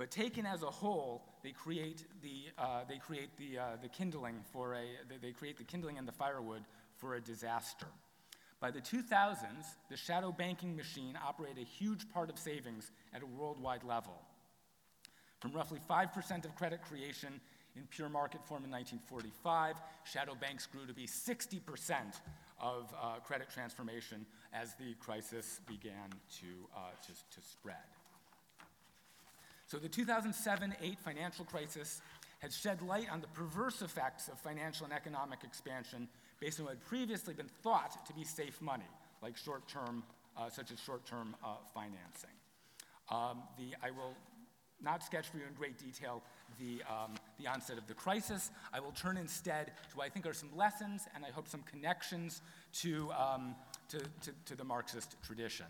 But 0.00 0.10
taken 0.10 0.46
as 0.46 0.62
a 0.62 0.70
whole, 0.70 1.26
they 1.42 1.50
create 1.50 2.04
the, 2.22 2.44
uh, 2.56 2.84
they 2.88 2.96
create 2.96 3.36
the, 3.36 3.58
uh, 3.58 3.64
the 3.82 3.88
kindling 3.90 4.36
for 4.50 4.72
a, 4.72 4.84
they 5.20 5.32
create 5.32 5.58
the 5.58 5.64
kindling 5.64 5.98
and 5.98 6.08
the 6.08 6.12
firewood 6.12 6.62
for 6.96 7.16
a 7.16 7.20
disaster. 7.20 7.86
By 8.60 8.70
the 8.70 8.80
2000s, 8.80 9.36
the 9.90 9.98
shadow 9.98 10.32
banking 10.32 10.74
machine 10.74 11.18
operated 11.22 11.58
a 11.58 11.66
huge 11.66 12.10
part 12.14 12.30
of 12.30 12.38
savings 12.38 12.92
at 13.12 13.20
a 13.22 13.26
worldwide 13.26 13.84
level. 13.84 14.14
From 15.38 15.52
roughly 15.52 15.80
5% 15.86 16.46
of 16.46 16.56
credit 16.56 16.80
creation 16.80 17.38
in 17.76 17.82
pure 17.90 18.08
market 18.08 18.40
form 18.46 18.64
in 18.64 18.70
1945, 18.70 19.76
shadow 20.04 20.34
banks 20.34 20.64
grew 20.64 20.86
to 20.86 20.94
be 20.94 21.06
60% 21.06 21.60
of 22.58 22.90
uh, 22.98 23.16
credit 23.22 23.50
transformation 23.50 24.24
as 24.54 24.72
the 24.76 24.94
crisis 24.98 25.60
began 25.68 26.08
to, 26.40 26.46
uh, 26.74 26.88
to, 27.02 27.12
to 27.12 27.46
spread. 27.46 27.99
So 29.70 29.78
the 29.78 29.88
2007 29.88 30.74
8 30.82 30.98
financial 30.98 31.44
crisis 31.44 32.02
had 32.40 32.52
shed 32.52 32.82
light 32.82 33.06
on 33.08 33.20
the 33.20 33.28
perverse 33.28 33.82
effects 33.82 34.26
of 34.26 34.36
financial 34.40 34.84
and 34.84 34.92
economic 34.92 35.44
expansion 35.44 36.08
based 36.40 36.58
on 36.58 36.66
what 36.66 36.74
had 36.74 36.84
previously 36.86 37.34
been 37.34 37.50
thought 37.62 38.04
to 38.06 38.12
be 38.12 38.24
safe 38.24 38.60
money, 38.60 38.88
like 39.22 39.36
short 39.36 39.68
term, 39.68 40.02
uh, 40.36 40.50
such 40.50 40.72
as 40.72 40.80
short 40.80 41.06
term 41.06 41.36
uh, 41.44 41.54
financing. 41.72 42.34
Um, 43.10 43.44
the, 43.56 43.76
I 43.80 43.92
will 43.92 44.14
not 44.82 45.04
sketch 45.04 45.28
for 45.28 45.36
you 45.36 45.44
in 45.46 45.54
great 45.54 45.78
detail 45.78 46.24
the, 46.58 46.82
um, 46.90 47.14
the 47.38 47.46
onset 47.46 47.78
of 47.78 47.86
the 47.86 47.94
crisis. 47.94 48.50
I 48.72 48.80
will 48.80 48.90
turn 48.90 49.16
instead 49.16 49.66
to 49.90 49.96
what 49.96 50.06
I 50.06 50.08
think 50.08 50.26
are 50.26 50.34
some 50.34 50.50
lessons 50.56 51.06
and 51.14 51.24
I 51.24 51.30
hope 51.30 51.46
some 51.46 51.62
connections 51.62 52.42
to, 52.80 53.12
um, 53.12 53.54
to, 53.90 53.98
to, 53.98 54.32
to 54.46 54.56
the 54.56 54.64
Marxist 54.64 55.14
tradition. 55.24 55.66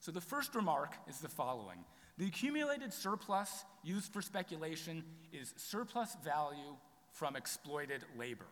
So 0.00 0.12
the 0.12 0.20
first 0.20 0.54
remark 0.54 0.96
is 1.08 1.20
the 1.20 1.30
following 1.30 1.78
the 2.18 2.26
accumulated 2.26 2.92
surplus 2.92 3.64
used 3.82 4.12
for 4.12 4.22
speculation 4.22 5.04
is 5.32 5.52
surplus 5.56 6.16
value 6.24 6.76
from 7.12 7.36
exploited 7.36 8.04
labor. 8.18 8.46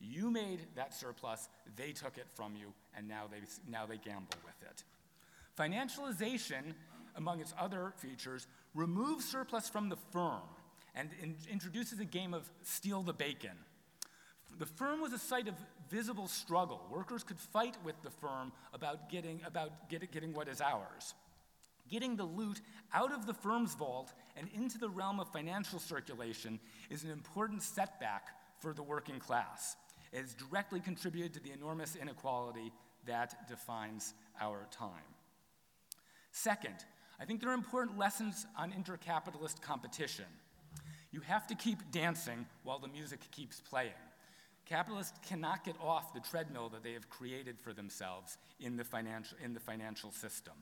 You 0.00 0.30
made 0.30 0.60
that 0.74 0.92
surplus, 0.92 1.48
they 1.76 1.92
took 1.92 2.18
it 2.18 2.26
from 2.34 2.56
you, 2.56 2.72
and 2.96 3.08
now 3.08 3.24
they, 3.30 3.38
now 3.70 3.86
they 3.86 3.96
gamble 3.96 4.36
with 4.44 4.68
it. 4.68 4.84
Financialization, 5.58 6.74
among 7.16 7.40
its 7.40 7.54
other 7.58 7.92
features, 7.96 8.46
removes 8.74 9.24
surplus 9.24 9.68
from 9.68 9.88
the 9.88 9.96
firm 10.10 10.42
and 10.94 11.10
in, 11.22 11.36
introduces 11.50 12.00
a 12.00 12.04
game 12.04 12.34
of 12.34 12.50
steal 12.62 13.02
the 13.02 13.12
bacon. 13.12 13.56
The 14.58 14.66
firm 14.66 15.00
was 15.00 15.12
a 15.12 15.18
site 15.18 15.48
of 15.48 15.54
visible 15.90 16.28
struggle. 16.28 16.80
Workers 16.90 17.24
could 17.24 17.38
fight 17.38 17.76
with 17.84 18.00
the 18.02 18.10
firm 18.10 18.52
about 18.72 19.08
getting, 19.08 19.40
about 19.44 19.88
get, 19.88 20.10
getting 20.12 20.32
what 20.32 20.48
is 20.48 20.60
ours. 20.60 21.14
Getting 21.88 22.16
the 22.16 22.24
loot 22.24 22.60
out 22.92 23.12
of 23.12 23.26
the 23.26 23.34
firm's 23.34 23.74
vault 23.74 24.12
and 24.36 24.48
into 24.54 24.78
the 24.78 24.88
realm 24.88 25.20
of 25.20 25.28
financial 25.32 25.78
circulation 25.78 26.58
is 26.90 27.04
an 27.04 27.10
important 27.10 27.62
setback 27.62 28.28
for 28.58 28.72
the 28.72 28.82
working 28.82 29.18
class. 29.18 29.76
It 30.12 30.20
has 30.20 30.34
directly 30.34 30.80
contributed 30.80 31.34
to 31.34 31.40
the 31.40 31.52
enormous 31.52 31.96
inequality 31.96 32.72
that 33.06 33.48
defines 33.48 34.14
our 34.40 34.66
time. 34.70 34.90
Second, 36.30 36.84
I 37.20 37.24
think 37.24 37.40
there 37.40 37.50
are 37.50 37.54
important 37.54 37.98
lessons 37.98 38.46
on 38.58 38.72
intercapitalist 38.72 39.60
competition. 39.60 40.24
You 41.12 41.20
have 41.20 41.46
to 41.48 41.54
keep 41.54 41.78
dancing 41.92 42.46
while 42.64 42.78
the 42.78 42.88
music 42.88 43.20
keeps 43.30 43.60
playing. 43.60 43.92
Capitalists 44.66 45.18
cannot 45.26 45.62
get 45.64 45.76
off 45.80 46.14
the 46.14 46.20
treadmill 46.20 46.70
that 46.70 46.82
they 46.82 46.94
have 46.94 47.10
created 47.10 47.60
for 47.60 47.72
themselves 47.72 48.38
in 48.58 48.76
the 48.76 48.84
financial, 48.84 49.36
in 49.44 49.52
the 49.52 49.60
financial 49.60 50.10
system. 50.10 50.54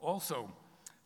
Also, 0.00 0.50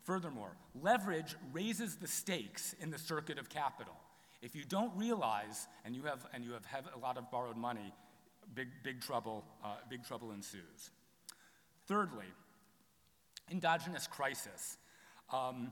furthermore, 0.03 0.51
leverage 0.81 1.35
raises 1.51 1.95
the 1.95 2.07
stakes 2.07 2.75
in 2.79 2.89
the 2.89 2.97
circuit 2.97 3.37
of 3.37 3.49
capital. 3.49 3.93
If 4.41 4.55
you 4.55 4.63
don't 4.63 4.91
realize 4.95 5.67
and 5.83 5.95
you 5.95 6.03
have, 6.03 6.25
and 6.33 6.43
you 6.43 6.53
have, 6.53 6.65
have 6.65 6.85
a 6.95 6.99
lot 6.99 7.17
of 7.17 7.29
borrowed 7.31 7.57
money, 7.57 7.93
big, 8.53 8.67
big, 8.83 9.01
trouble, 9.01 9.43
uh, 9.63 9.75
big 9.89 10.05
trouble 10.05 10.31
ensues. 10.31 10.91
Thirdly, 11.87 12.25
endogenous 13.51 14.07
crisis. 14.07 14.77
Um, 15.31 15.71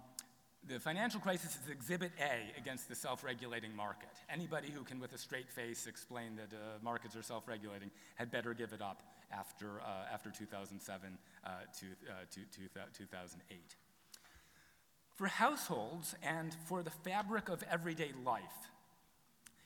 the 0.66 0.80
financial 0.80 1.20
crisis 1.20 1.58
is 1.64 1.70
exhibit 1.70 2.12
A 2.20 2.58
against 2.58 2.88
the 2.88 2.96
self 2.96 3.24
regulating 3.24 3.76
market. 3.76 4.10
Anybody 4.30 4.70
who 4.70 4.84
can, 4.84 5.00
with 5.00 5.14
a 5.14 5.18
straight 5.18 5.50
face, 5.50 5.88
explain 5.88 6.36
that 6.38 6.56
uh, 6.56 6.80
markets 6.82 7.16
are 7.16 7.22
self 7.22 7.48
regulating 7.48 7.92
had 8.16 8.32
better 8.32 8.54
give 8.54 8.72
it 8.72 8.82
up 8.82 9.04
after, 9.38 9.82
uh, 9.82 10.14
after 10.14 10.30
2007 10.30 11.18
uh, 11.46 11.50
to, 11.80 11.86
uh, 12.10 12.14
to, 12.32 12.40
to 12.42 12.70
2008. 12.98 13.76
For 15.16 15.28
households 15.28 16.16
and 16.24 16.56
for 16.66 16.82
the 16.82 16.90
fabric 16.90 17.50
of 17.50 17.64
everyday 17.70 18.12
life, 18.26 18.70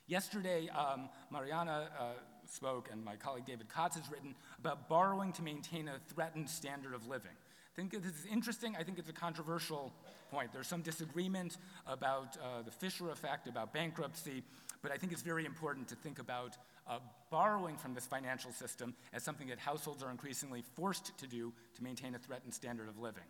yesterday 0.08 0.70
um, 0.70 1.10
Mariana 1.32 1.90
uh, 1.98 2.04
spoke, 2.46 2.90
and 2.92 3.04
my 3.04 3.16
colleague 3.16 3.46
David 3.46 3.68
Kotz 3.70 3.96
has 3.96 4.10
written 4.12 4.36
about 4.60 4.90
borrowing 4.90 5.32
to 5.34 5.42
maintain 5.42 5.88
a 5.88 6.00
threatened 6.14 6.50
standard 6.50 6.94
of 6.94 7.08
living. 7.08 7.32
I 7.32 7.76
think 7.76 7.92
this 7.92 8.14
is 8.14 8.26
interesting. 8.32 8.76
I 8.76 8.84
think 8.84 8.98
it's 8.98 9.10
a 9.10 9.14
controversial 9.14 9.94
point. 10.32 10.52
There's 10.52 10.68
some 10.68 10.82
disagreement 10.82 11.58
about 11.86 12.36
uh, 12.38 12.64
the 12.64 12.72
Fisher 12.72 13.10
effect, 13.10 13.48
about 13.48 13.74
bankruptcy, 13.74 14.44
but 14.82 14.92
I 14.92 14.98
think 14.98 15.12
it's 15.12 15.22
very 15.22 15.46
important 15.46 15.88
to 15.90 15.96
think 15.96 16.20
about 16.20 16.58
uh, 16.90 17.00
borrowing 17.30 17.78
from 17.78 17.94
this 17.94 18.06
financial 18.06 18.52
system 18.52 18.94
as 19.14 19.24
something 19.24 19.48
that 19.48 19.60
households 19.60 20.04
are 20.04 20.12
increasingly 20.12 20.64
forced 20.76 21.18
to 21.18 21.28
do 21.28 21.54
to 21.76 21.84
maintain 21.84 22.16
a 22.16 22.20
threatened 22.20 22.54
standard 22.54 22.88
of 22.88 22.98
living. 22.98 23.24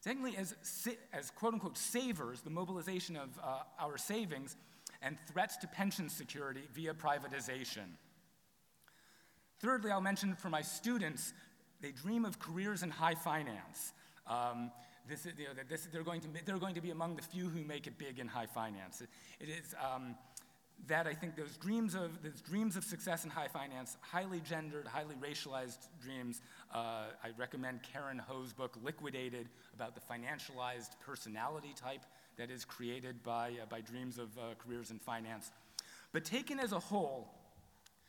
Secondly, 0.00 0.36
as, 0.36 0.54
as 1.12 1.30
quote 1.30 1.54
unquote 1.54 1.76
savers, 1.76 2.40
the 2.42 2.50
mobilization 2.50 3.16
of 3.16 3.30
uh, 3.42 3.62
our 3.80 3.98
savings 3.98 4.56
and 5.02 5.16
threats 5.30 5.56
to 5.58 5.66
pension 5.66 6.08
security 6.08 6.62
via 6.72 6.94
privatization. 6.94 7.96
Thirdly, 9.60 9.90
I'll 9.90 10.00
mention 10.00 10.36
for 10.36 10.48
my 10.48 10.62
students, 10.62 11.32
they 11.80 11.90
dream 11.90 12.24
of 12.24 12.38
careers 12.38 12.82
in 12.82 12.90
high 12.90 13.14
finance. 13.14 13.92
Um, 14.26 14.70
this, 15.08 15.26
you 15.26 15.44
know, 15.44 15.62
this, 15.68 15.88
they're, 15.92 16.02
going 16.02 16.20
to, 16.20 16.28
they're 16.44 16.58
going 16.58 16.74
to 16.74 16.80
be 16.80 16.90
among 16.90 17.16
the 17.16 17.22
few 17.22 17.48
who 17.48 17.64
make 17.64 17.86
it 17.86 17.98
big 17.98 18.18
in 18.18 18.28
high 18.28 18.46
finance. 18.46 19.00
it, 19.00 19.08
it 19.40 19.48
is, 19.48 19.74
um, 19.82 20.14
that 20.86 21.06
I 21.06 21.12
think 21.12 21.36
those 21.36 21.56
dreams 21.56 21.94
of 21.94 22.22
those 22.22 22.40
dreams 22.40 22.76
of 22.76 22.84
success 22.84 23.24
in 23.24 23.30
high 23.30 23.48
finance, 23.48 23.96
highly 24.00 24.40
gendered, 24.40 24.86
highly 24.86 25.16
racialized 25.16 25.88
dreams. 26.00 26.40
Uh, 26.72 27.06
I 27.22 27.30
recommend 27.36 27.80
Karen 27.82 28.18
Ho's 28.18 28.52
book 28.52 28.78
"Liquidated" 28.82 29.48
about 29.74 29.94
the 29.94 30.00
financialized 30.00 30.90
personality 31.04 31.74
type 31.76 32.04
that 32.36 32.50
is 32.50 32.64
created 32.64 33.22
by 33.22 33.52
uh, 33.62 33.66
by 33.68 33.80
dreams 33.80 34.18
of 34.18 34.36
uh, 34.38 34.54
careers 34.58 34.90
in 34.90 34.98
finance. 34.98 35.50
But 36.12 36.24
taken 36.24 36.58
as 36.58 36.72
a 36.72 36.78
whole, 36.78 37.28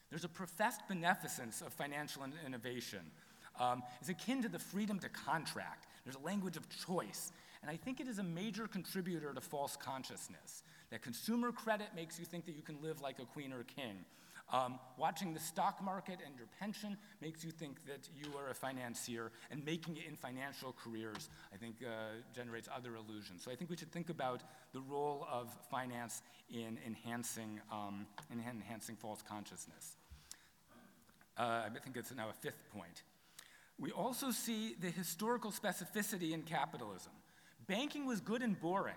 there's 0.09 0.23
a 0.23 0.29
professed 0.29 0.87
beneficence 0.87 1.61
of 1.61 1.73
financial 1.73 2.23
in- 2.23 2.33
innovation. 2.45 3.11
Um, 3.59 3.83
it's 3.99 4.09
akin 4.09 4.41
to 4.43 4.49
the 4.49 4.59
freedom 4.59 4.99
to 4.99 5.09
contract. 5.09 5.87
There's 6.05 6.15
a 6.15 6.25
language 6.25 6.55
of 6.55 6.65
choice, 6.85 7.33
and 7.61 7.69
I 7.69 7.75
think 7.75 7.99
it 7.99 8.07
is 8.07 8.19
a 8.19 8.23
major 8.23 8.67
contributor 8.67 9.33
to 9.33 9.41
false 9.41 9.75
consciousness. 9.75 10.63
That 10.91 11.01
consumer 11.01 11.51
credit 11.51 11.87
makes 11.95 12.19
you 12.19 12.25
think 12.25 12.45
that 12.45 12.55
you 12.55 12.63
can 12.63 12.81
live 12.81 13.01
like 13.01 13.19
a 13.19 13.25
queen 13.25 13.53
or 13.53 13.61
a 13.61 13.63
king. 13.63 14.05
Um, 14.51 14.79
watching 14.97 15.35
the 15.35 15.39
stock 15.39 15.83
market 15.83 16.17
and 16.25 16.35
your 16.35 16.47
pension 16.59 16.97
makes 17.21 17.43
you 17.43 17.51
think 17.51 17.85
that 17.85 18.09
you 18.15 18.31
are 18.35 18.49
a 18.49 18.55
financier, 18.55 19.31
and 19.51 19.63
making 19.63 19.97
it 19.97 20.05
in 20.07 20.15
financial 20.15 20.73
careers, 20.73 21.29
I 21.53 21.57
think, 21.57 21.75
uh, 21.83 22.21
generates 22.33 22.67
other 22.75 22.95
illusions. 22.95 23.43
So 23.43 23.51
I 23.51 23.55
think 23.55 23.69
we 23.69 23.77
should 23.77 23.91
think 23.91 24.09
about 24.09 24.41
the 24.73 24.81
role 24.81 25.27
of 25.31 25.55
finance 25.69 26.23
in 26.49 26.79
enhancing, 26.83 27.61
um, 27.71 28.07
in 28.31 28.39
enhancing 28.39 28.95
false 28.95 29.21
consciousness. 29.21 29.97
Uh, 31.37 31.63
I 31.65 31.79
think 31.83 31.95
it's 31.95 32.13
now 32.15 32.29
a 32.29 32.33
fifth 32.33 32.63
point. 32.73 33.03
We 33.77 33.91
also 33.91 34.31
see 34.31 34.73
the 34.73 34.89
historical 34.89 35.51
specificity 35.51 36.31
in 36.31 36.41
capitalism. 36.41 37.13
Banking 37.67 38.07
was 38.07 38.19
good 38.19 38.41
and 38.41 38.59
boring 38.59 38.95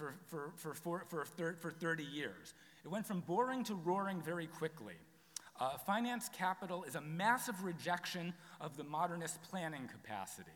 for, 0.00 0.14
for, 0.56 0.74
for, 0.74 1.04
for, 1.08 1.24
for, 1.24 1.54
for 1.54 1.70
30 1.70 2.04
years. 2.04 2.54
It 2.84 2.88
went 2.88 3.06
from 3.06 3.20
boring 3.20 3.64
to 3.64 3.74
roaring 3.74 4.22
very 4.22 4.46
quickly. 4.46 4.94
Uh, 5.58 5.76
finance 5.76 6.30
capital 6.32 6.84
is 6.84 6.94
a 6.94 7.00
massive 7.02 7.62
rejection 7.62 8.32
of 8.60 8.76
the 8.78 8.84
modernist 8.84 9.42
planning 9.42 9.88
capacity. 9.88 10.50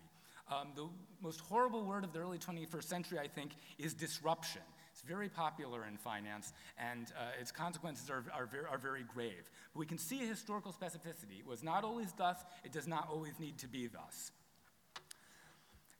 Um, 0.50 0.68
the 0.74 0.86
most 1.22 1.40
horrible 1.40 1.84
word 1.84 2.04
of 2.04 2.12
the 2.12 2.20
early 2.20 2.38
21st 2.38 2.84
century, 2.84 3.18
I 3.18 3.28
think, 3.28 3.52
is 3.78 3.92
disruption. 3.92 4.62
It's 4.92 5.02
very 5.02 5.28
popular 5.28 5.86
in 5.86 5.96
finance, 5.96 6.52
and 6.78 7.12
uh, 7.18 7.40
its 7.40 7.50
consequences 7.50 8.08
are, 8.08 8.24
are, 8.32 8.46
very, 8.46 8.64
are 8.70 8.78
very 8.78 9.02
grave. 9.02 9.50
But 9.72 9.80
we 9.80 9.86
can 9.86 9.98
see 9.98 10.22
a 10.22 10.26
historical 10.26 10.72
specificity. 10.72 11.40
It 11.40 11.46
was 11.46 11.62
not 11.62 11.84
always 11.84 12.12
thus, 12.12 12.38
it 12.62 12.72
does 12.72 12.86
not 12.86 13.08
always 13.10 13.38
need 13.40 13.58
to 13.58 13.66
be 13.66 13.88
thus. 13.88 14.30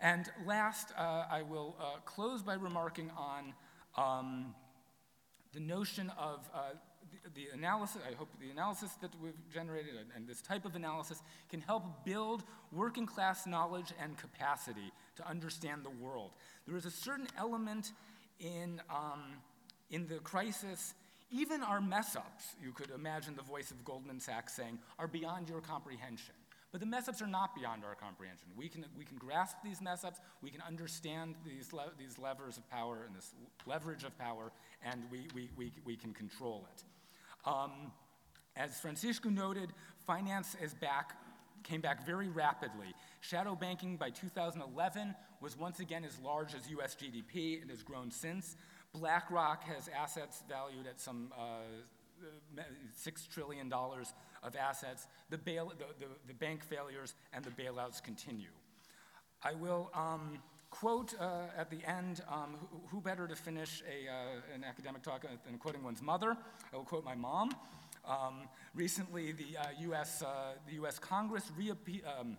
And 0.01 0.31
last, 0.47 0.93
uh, 0.97 1.25
I 1.31 1.43
will 1.43 1.77
uh, 1.81 2.01
close 2.05 2.43
by 2.43 2.55
remarking 2.55 3.11
on 3.17 3.55
um, 3.97 4.55
the 5.53 5.61
notion 5.61 6.11
of 6.19 6.49
uh, 6.55 6.71
the 7.35 7.49
analysis, 7.55 8.03
I 8.09 8.15
hope 8.15 8.29
the 8.41 8.51
analysis 8.51 8.91
that 9.01 9.11
we've 9.23 9.35
generated 9.53 9.95
and, 9.95 10.09
and 10.15 10.29
this 10.29 10.43
type 10.43 10.65
of 10.65 10.75
analysis 10.75 11.23
can 11.49 11.61
help 11.61 12.05
build 12.05 12.43
working 12.73 13.07
class 13.07 13.47
knowledge 13.47 13.93
and 14.03 14.17
capacity 14.19 14.93
to 15.17 15.29
understand 15.29 15.85
the 15.85 16.05
world. 16.05 16.33
There 16.67 16.77
is 16.77 16.87
a 16.87 16.91
certain 16.91 17.29
element 17.39 17.93
in, 18.41 18.81
um, 18.91 19.23
in 19.91 20.07
the 20.07 20.17
crisis, 20.17 20.95
even 21.31 21.63
our 21.63 21.81
mess 21.81 22.17
ups, 22.17 22.57
you 22.63 22.73
could 22.73 22.91
imagine 22.91 23.37
the 23.37 23.43
voice 23.43 23.71
of 23.71 23.85
Goldman 23.85 24.21
Sachs 24.21 24.55
saying, 24.55 24.79
are 24.99 25.09
beyond 25.09 25.49
your 25.49 25.61
comprehension. 25.61 26.35
But 26.75 26.81
the 26.81 26.89
mess 26.89 27.07
ups 27.07 27.23
are 27.23 27.29
not 27.29 27.55
beyond 27.55 27.85
our 27.85 27.95
comprehension. 27.95 28.49
We 28.57 28.69
can, 28.69 28.85
we 28.99 29.05
can 29.05 29.17
grasp 29.17 29.59
these 29.63 29.81
mess 29.81 30.03
ups, 30.03 30.19
we 30.43 30.51
can 30.51 30.61
understand 30.61 31.37
these, 31.47 31.73
le 31.73 31.85
these 31.97 32.19
levers 32.19 32.57
of 32.57 32.69
power 32.69 33.05
and 33.07 33.15
this 33.15 33.33
leverage 33.65 34.03
of 34.03 34.19
power, 34.19 34.51
and 34.83 35.05
we, 35.09 35.29
we, 35.37 35.49
we, 35.57 35.73
we 35.85 35.95
can 35.95 36.13
control 36.13 36.67
it. 36.75 36.83
Um, 37.49 37.93
as 38.57 38.81
Francisco 38.81 39.29
noted, 39.29 39.71
finance 40.05 40.57
is 40.61 40.75
back, 40.75 41.13
came 41.63 41.81
back 41.81 42.05
very 42.05 42.27
rapidly. 42.27 42.93
Shadow 43.21 43.55
banking 43.55 43.97
by 43.97 44.11
2011 44.11 45.15
was 45.41 45.57
once 45.57 45.79
again 45.79 46.03
as 46.05 46.19
large 46.19 46.57
as 46.57 46.69
US 46.71 46.97
GDP 46.97 47.63
and 47.63 47.71
has 47.71 47.85
grown 47.85 48.11
since. 48.11 48.57
BlackRock 48.93 49.63
has 49.63 49.89
assets 49.97 50.43
valued 50.49 50.89
at 50.89 51.01
some 51.01 51.33
uh, 51.39 51.61
$6 53.07 53.29
trillion 53.29 53.73
of 54.45 54.55
assets, 54.57 55.07
the, 55.31 55.39
bail, 55.39 55.73
the, 55.79 56.05
the, 56.05 56.11
the, 56.29 56.35
bank 56.35 56.63
failures 56.63 57.15
and 57.33 57.45
the 57.45 57.51
bailouts 57.51 58.03
continue. 58.03 58.51
I 59.43 59.55
will 59.55 59.91
um, 59.95 60.39
quote 60.71 61.15
uh, 61.21 61.47
at 61.57 61.71
the 61.71 61.79
end 61.89 62.23
um, 62.31 62.57
who, 62.71 62.81
who, 62.89 63.01
better 63.01 63.27
to 63.27 63.35
finish 63.35 63.83
a, 63.83 64.11
uh, 64.11 64.55
an 64.55 64.65
academic 64.65 65.03
talk 65.03 65.25
than 65.47 65.59
quoting 65.59 65.83
one's 65.83 66.03
mother? 66.03 66.37
I 66.73 66.77
will 66.77 66.85
quote 66.85 67.05
my 67.05 67.15
mom. 67.15 67.51
Um, 68.07 68.49
recently, 68.75 69.33
the, 69.33 69.57
uh, 69.59 69.93
US, 69.93 70.23
uh, 70.23 70.53
the 70.67 70.85
US 70.85 70.99
Congress 70.99 71.51
um, 72.19 72.37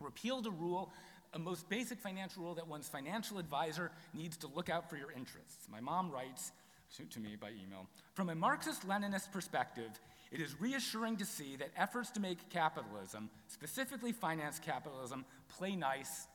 repealed 0.00 0.46
a 0.46 0.50
rule 0.50 0.92
a 1.32 1.38
most 1.38 1.68
basic 1.68 2.00
financial 2.00 2.42
rule 2.42 2.54
that 2.54 2.66
one's 2.66 2.88
financial 2.88 3.38
advisor 3.38 3.90
needs 4.14 4.36
to 4.38 4.48
look 4.48 4.68
out 4.68 4.90
for 4.90 4.96
your 4.96 5.12
interests. 5.12 5.68
My 5.70 5.80
mom 5.80 6.10
writes 6.10 6.52
to, 6.96 7.04
to 7.04 7.20
me 7.20 7.36
by 7.36 7.50
email 7.50 7.86
From 8.14 8.30
a 8.30 8.34
Marxist 8.34 8.86
Leninist 8.86 9.30
perspective, 9.30 9.90
it 10.30 10.40
is 10.40 10.60
reassuring 10.60 11.16
to 11.16 11.24
see 11.24 11.56
that 11.56 11.70
efforts 11.76 12.10
to 12.10 12.20
make 12.20 12.50
capitalism, 12.50 13.30
specifically 13.48 14.12
finance 14.12 14.58
capitalism, 14.58 15.24
play 15.48 15.74
nice 15.74 16.28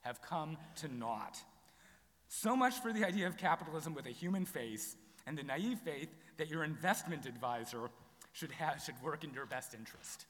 have 0.00 0.22
come 0.22 0.56
to 0.76 0.88
naught. 0.88 1.36
So 2.28 2.56
much 2.56 2.80
for 2.80 2.92
the 2.92 3.04
idea 3.04 3.26
of 3.26 3.36
capitalism 3.36 3.94
with 3.94 4.06
a 4.06 4.10
human 4.10 4.46
face 4.46 4.96
and 5.26 5.36
the 5.36 5.42
naive 5.42 5.80
faith 5.80 6.08
that 6.38 6.48
your 6.48 6.64
investment 6.64 7.26
advisor 7.26 7.90
should, 8.32 8.52
have, 8.52 8.82
should 8.82 9.00
work 9.02 9.22
in 9.22 9.34
your 9.34 9.46
best 9.46 9.74
interest. 9.74 10.26